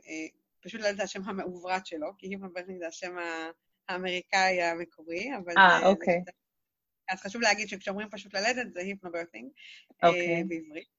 [0.61, 3.15] פשוט ללדת זה השם המעוברת שלו, כי hypnobirthing זה השם
[3.89, 5.53] האמריקאי המקורי, אבל...
[5.57, 6.23] אה, אוקיי.
[7.09, 10.07] אז חשוב להגיד שכשאומרים פשוט ללדת זה hypnobirthing okay.
[10.07, 10.43] אוקיי.
[10.43, 10.94] בעברית.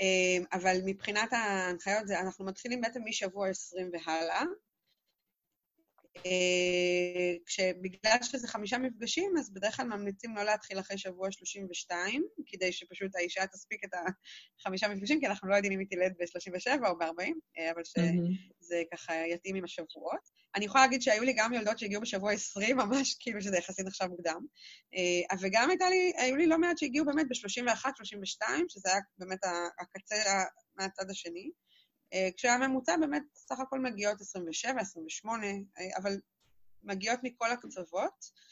[0.00, 4.42] אמ, אבל מבחינת ההנחיות, אנחנו מתחילים בעצם משבוע 20 והלאה.
[6.26, 12.72] אה, כשבגלל שזה חמישה מפגשים, אז בדרך כלל ממליצים לא להתחיל אחרי שבוע 32, כדי
[12.72, 13.90] שפשוט האישה תספיק את
[14.60, 18.82] החמישה מפגשים, כי אנחנו לא יודעים אם היא תלד ב-37 או ב-40, אה, אבל שזה
[18.92, 20.46] ככה יתאים עם השבועות.
[20.56, 24.08] אני יכולה להגיד שהיו לי גם יולדות שהגיעו בשבוע 20, ממש כאילו שזה יחסית עכשיו
[24.08, 24.40] מוקדם.
[24.94, 29.40] אה, וגם הייתה לי, היו לי לא מעט שהגיעו באמת ב-31, 32, שזה היה באמת
[29.80, 30.16] הקצה
[30.76, 31.50] מהצד השני.
[32.12, 36.20] אה, כשהממוצע באמת סך הכל מגיעות 27, 28, אה, אבל
[36.82, 38.46] מגיעות מכל הקצוות.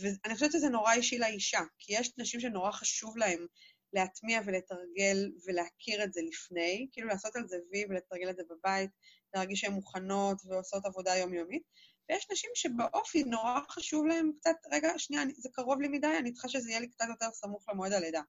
[0.00, 3.46] ואני חושבת שזה נורא אישי לאישה, כי יש נשים שנורא חשוב להן
[3.92, 8.90] להטמיע ולתרגל ולהכיר את זה לפני, כאילו לעשות על זה וי ולתרגל את זה בבית,
[9.34, 11.62] להרגיש שהן מוכנות ועושות עבודה יומיומית.
[12.10, 16.48] ויש נשים שבאופי נורא חשוב להן קצת, רגע, שנייה, זה קרוב לי מדי, אני צריכה
[16.48, 18.22] שזה יהיה לי קצת יותר סמוך למועד הלידה.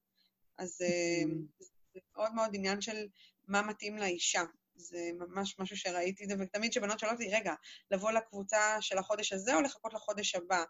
[0.58, 1.64] אז אה, mm-hmm.
[1.94, 3.08] זה מאוד מאוד עניין של
[3.48, 4.44] מה מתאים לאישה.
[4.76, 7.54] זה ממש משהו שראיתי ותמיד כשבנות שואלות אותי, רגע,
[7.92, 10.64] לבוא לקבוצה של החודש הזה או לחכות לחודש הבא?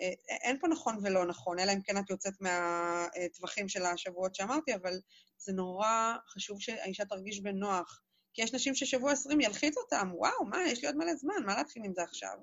[0.00, 4.74] אה, אין פה נכון ולא נכון, אלא אם כן את יוצאת מהטווחים של השבועות שאמרתי,
[4.74, 4.92] אבל
[5.38, 8.00] זה נורא חשוב שהאישה תרגיש בנוח.
[8.34, 11.56] כי יש נשים ששבוע 20 ילחיץ אותם, וואו, מה, יש לי עוד מלא זמן, מה
[11.56, 12.38] להתחיל עם זה עכשיו?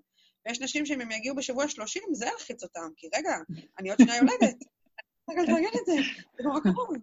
[0.46, 3.38] ויש נשים שאם הם יגיעו בשבוע 30, זה ילחיץ אותם, כי רגע,
[3.80, 4.58] אני עוד שנייה יולדת,
[5.26, 5.94] צריכה לתרגל את זה,
[6.38, 6.96] זה נורא קרוב.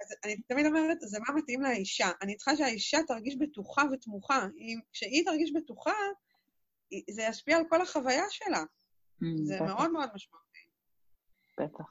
[0.00, 2.08] אז אני תמיד אומרת, זה מה מתאים לאישה.
[2.22, 4.46] אני צריכה שהאישה תרגיש בטוחה ותמוכה.
[4.92, 5.92] כשהיא תרגיש בטוחה,
[7.10, 8.62] זה ישפיע על כל החוויה שלה.
[9.22, 10.58] Mm, זה מאוד מאוד משמעותי.
[11.60, 11.84] בטח.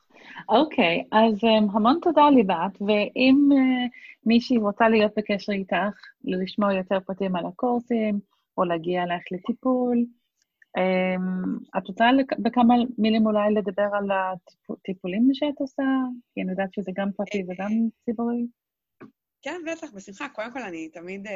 [0.49, 3.89] אוקיי, אז um, המון תודה ליבת, ואם uh,
[4.25, 8.19] מישהי רוצה להיות בקשר איתך, לשמוע יותר פרטים על הקורסים,
[8.57, 10.05] או להגיע אלייך לטיפול,
[11.77, 12.05] את רוצה
[12.39, 15.83] בכמה מילים אולי לדבר על הטיפולים שאת עושה?
[16.33, 17.71] כי אני יודעת שזה גם פרטי וגם
[18.05, 18.47] ציבורי.
[19.41, 20.29] כן, בטח, בשמחה.
[20.29, 21.31] קודם כל, אני תמיד uh,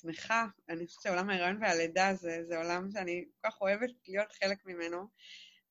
[0.00, 0.46] שמחה.
[0.68, 5.06] אני חושבת שעולם ההיריון והלידה זה, זה עולם שאני כל כך אוהבת להיות חלק ממנו.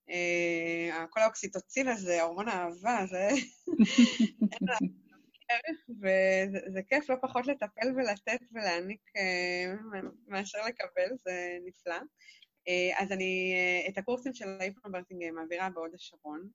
[0.09, 3.29] אה, כל האוקסיטוצין הזה, הורמון האהבה, זה...
[6.01, 9.73] וזה כיף לא פחות לטפל ולתת ולהעניק אה,
[10.27, 11.99] מאשר לקבל, זה נפלא.
[12.67, 13.55] אה, אז אני
[13.89, 16.49] את הקורסים של ההיפנוברטינג מעבירה בהוד השרון,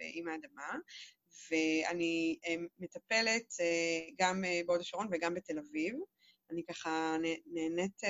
[0.00, 0.78] עם האדמה,
[1.50, 2.38] ואני
[2.78, 3.44] מטפלת
[4.18, 5.94] גם בהוד השרון וגם בתל אביב.
[6.50, 7.16] אני ככה
[7.46, 8.00] נהנית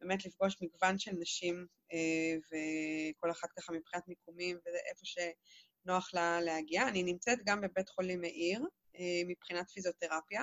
[0.00, 6.88] באמת לפגוש מגוון של נשים, אה, וכל אחת ככה מבחינת מיקומים, ואיפה שנוח לה להגיע.
[6.88, 8.60] אני נמצאת גם בבית חולים מאיר,
[8.98, 10.42] אה, מבחינת פיזיותרפיה,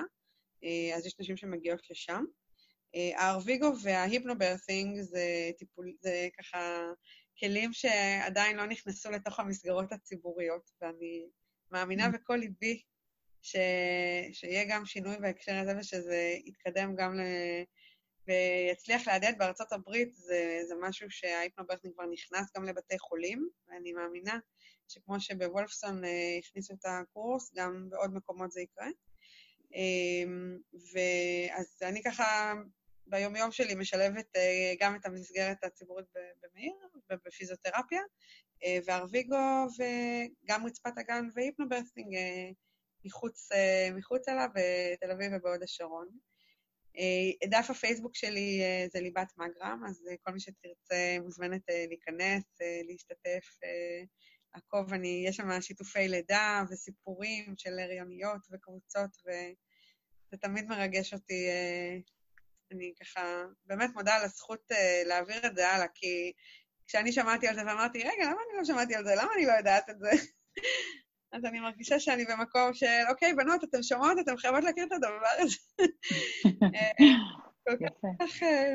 [0.64, 2.24] אה, אז יש נשים שמגיעות לשם.
[3.16, 6.84] הארוויגו וההיפנוברסינג זה טיפול, זה ככה
[7.38, 11.26] כלים שעדיין לא נכנסו לתוך המסגרות הציבוריות, ואני
[11.70, 12.10] מאמינה mm.
[12.12, 12.82] בכל ליבי
[13.42, 13.56] ש...
[14.32, 17.20] שיהיה גם שינוי בהקשר הזה ושזה יתקדם גם ל...
[18.28, 24.38] ויצליח להדהד בארצות הברית, זה, זה משהו שההיפנוברסינג כבר נכנס גם לבתי חולים, ואני מאמינה
[24.88, 28.86] שכמו שבוולפסון אה, הכניסו את הקורס, גם בעוד מקומות זה יקרה.
[29.74, 30.24] אה,
[30.92, 32.54] ואז אני ככה
[33.06, 36.06] ביומיום שלי משלבת אה, גם את המסגרת הציבורית
[36.42, 36.74] במאיר
[37.10, 38.00] ובפיזיותרפיה,
[38.84, 42.16] וארוויגו וגם רצפת הגן והיפנוברסינג
[43.04, 43.48] מחוץ,
[43.94, 46.08] מחוץ לה, בתל אביב ובהוד השרון.
[47.44, 52.44] דף הפייסבוק שלי זה ליבת מגרם, אז כל מי שתרצה מוזמנת להיכנס,
[52.88, 53.58] להשתתף,
[54.54, 54.92] לעקוב.
[54.92, 61.46] אני, יש שם שיתופי לידה וסיפורים של הריוניות וקבוצות, וזה תמיד מרגש אותי.
[62.72, 64.70] אני ככה באמת מודה על הזכות
[65.06, 66.32] להעביר את זה הלאה, כי
[66.86, 69.14] כשאני שמעתי על זה ואמרתי, רגע, למה אני לא שמעתי על זה?
[69.14, 70.10] למה אני לא יודעת את זה?
[71.34, 75.26] אז אני מרגישה שאני במקום של, אוקיי, בנות, אתן שומעות, אתן חייבות להכיר את הדבר
[75.38, 75.56] הזה.
[77.64, 77.76] כל
[78.20, 78.74] כך אה,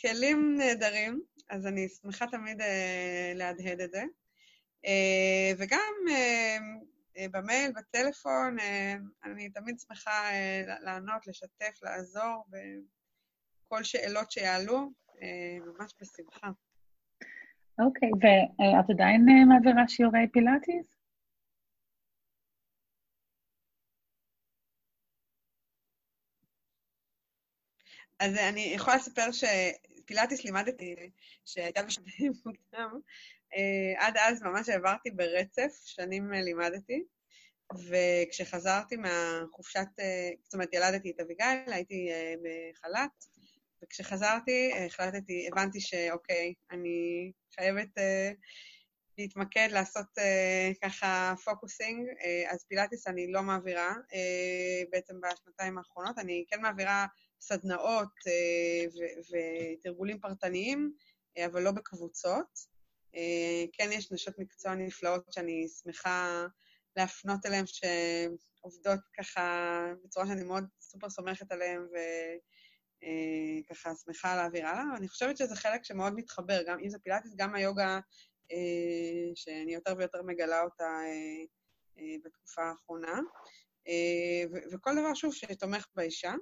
[0.00, 4.02] כלים נהדרים, אז אני שמחה תמיד אה, להדהד את זה.
[4.86, 5.94] אה, וגם
[7.30, 8.56] במייל, בטלפון,
[9.24, 10.30] אני תמיד שמחה
[10.80, 14.90] לענות, לשתף, לעזור בכל שאלות שיעלו,
[15.66, 16.48] ממש בשמחה.
[17.78, 21.00] אוקיי, ואת עדיין מעבירה שיעורי פילאטיס?
[28.20, 30.94] אז אני יכולה לספר שפילאטיס לימדתי,
[31.44, 32.98] שהייתה בשנים מוקדם, אה,
[33.96, 37.02] עד אז ממש העברתי ברצף, שנים לימדתי,
[37.88, 43.24] וכשחזרתי מהחופשת, אה, זאת אומרת, ילדתי את אביגיל, הייתי אה, בחל"ת,
[43.84, 47.88] וכשחזרתי, החלטתי, הבנתי שאוקיי, אני חייבת
[49.18, 50.06] להתמקד, לעשות
[50.82, 52.08] ככה פוקוסינג,
[52.50, 53.94] אז פילאטיס אני לא מעבירה
[54.90, 57.06] בעצם בשנתיים האחרונות, אני כן מעבירה
[57.40, 60.92] סדנאות אה, ותרגולים פרטניים,
[61.38, 62.69] אה, אבל לא בקבוצות.
[63.14, 66.46] אה, כן יש נשות מקצוע נפלאות שאני שמחה
[66.96, 71.80] להפנות אליהן, שעובדות ככה בצורה שאני מאוד סופר סומכת עליהן,
[73.66, 74.96] וככה שמחה להעביר הלאה.
[74.96, 78.00] אני חושבת שזה חלק שמאוד מתחבר, גם אם זה פילאטיס, גם היוגה,
[79.34, 81.00] שאני יותר ויותר מגלה אותה
[82.24, 83.20] בתקופה האחרונה.
[84.72, 86.32] וכל דבר, שוב, שתומך באישה.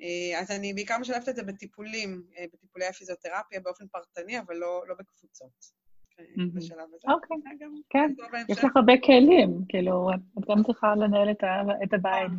[0.00, 4.84] אה, אז אני בעיקר משלבת את זה בטיפולים, אה, בטיפולי הפיזיותרפיה באופן פרטני, אבל לא,
[4.88, 5.81] לא בקבוצות.
[6.38, 7.12] אה, בשלב הזה.
[7.12, 7.36] אוקיי,
[7.90, 8.12] כן,
[8.48, 11.30] יש לך הרבה כלים, כאילו, את גם צריכה לנהל
[11.84, 12.30] את הבית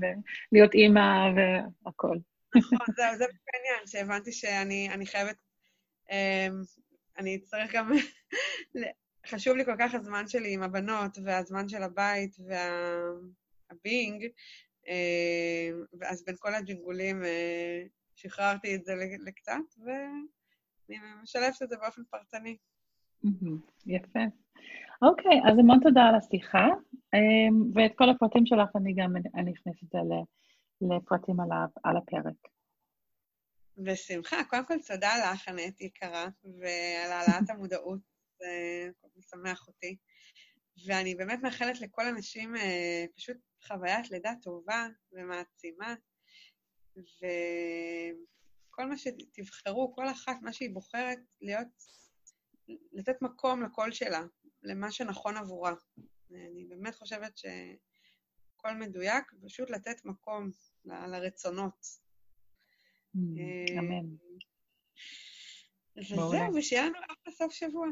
[0.52, 2.20] ולהיות אימא והכול.
[2.56, 5.36] נכון, זהו, זה העניין, שהבנתי שאני חייבת,
[7.18, 7.92] אני אצטרך גם,
[9.32, 12.36] חשוב לי כל כך הזמן שלי עם הבנות, והזמן של הבית
[13.70, 14.28] והבינג,
[14.88, 15.70] אה,
[16.00, 17.84] ואז בין כל הג'ינגולים אה,
[18.16, 18.94] שחררתי את זה
[19.26, 19.54] לקצת,
[19.86, 22.58] ואני משלבת את זה באופן פרטני.
[23.86, 24.20] יפה.
[25.02, 26.68] אוקיי, אז המון תודה על השיחה,
[27.14, 29.14] אה, ואת כל הפרטים שלך אני גם
[29.46, 29.96] נכנסת
[30.82, 31.40] לפרטים
[31.84, 32.36] על הפרק.
[33.78, 34.44] בשמחה.
[34.50, 38.00] קודם כל, תודה לך, ענת יקרה, ועל העלאת המודעות,
[38.40, 39.98] זה משמח אותי.
[40.86, 45.96] ואני באמת מאחלת לכל הנשים אה, פשוט חוויית לידה טובה ומעצימה,
[46.98, 51.68] וכל מה שתבחרו, כל אחת, מה שהיא בוחרת, להיות,
[52.92, 54.22] לתת מקום לקול שלה,
[54.64, 55.74] למה שנכון עבורה.
[56.32, 60.52] אני באמת חושבת שהכל מדויק, פשוט לתת מקום
[60.86, 61.86] ל- לרצונות.
[63.16, 64.06] Mm, אה, אמן.
[65.98, 67.88] וזהו, ושיהיה לנו אחלה סוף שבוע.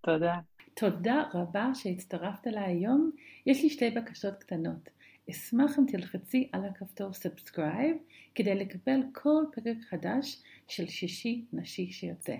[0.00, 0.34] תודה.
[0.74, 3.10] תודה רבה שהצטרפת אליי היום.
[3.46, 4.88] יש לי שתי בקשות קטנות.
[5.30, 7.96] אשמח אם תלחצי על הכפתור subscribe
[8.34, 12.36] כדי לקבל כל פרק חדש של שישי נשי שיוצא,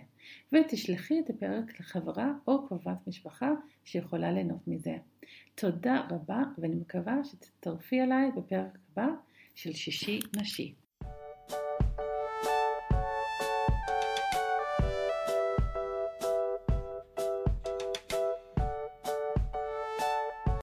[0.52, 3.50] ותשלחי את הפרק לחברה או קרובת משפחה
[3.84, 4.96] שיכולה ליהנות מזה.
[5.54, 9.08] תודה רבה ואני מקווה שתצטרפי אליי בפרק הבא
[9.54, 10.74] של שישי נשי.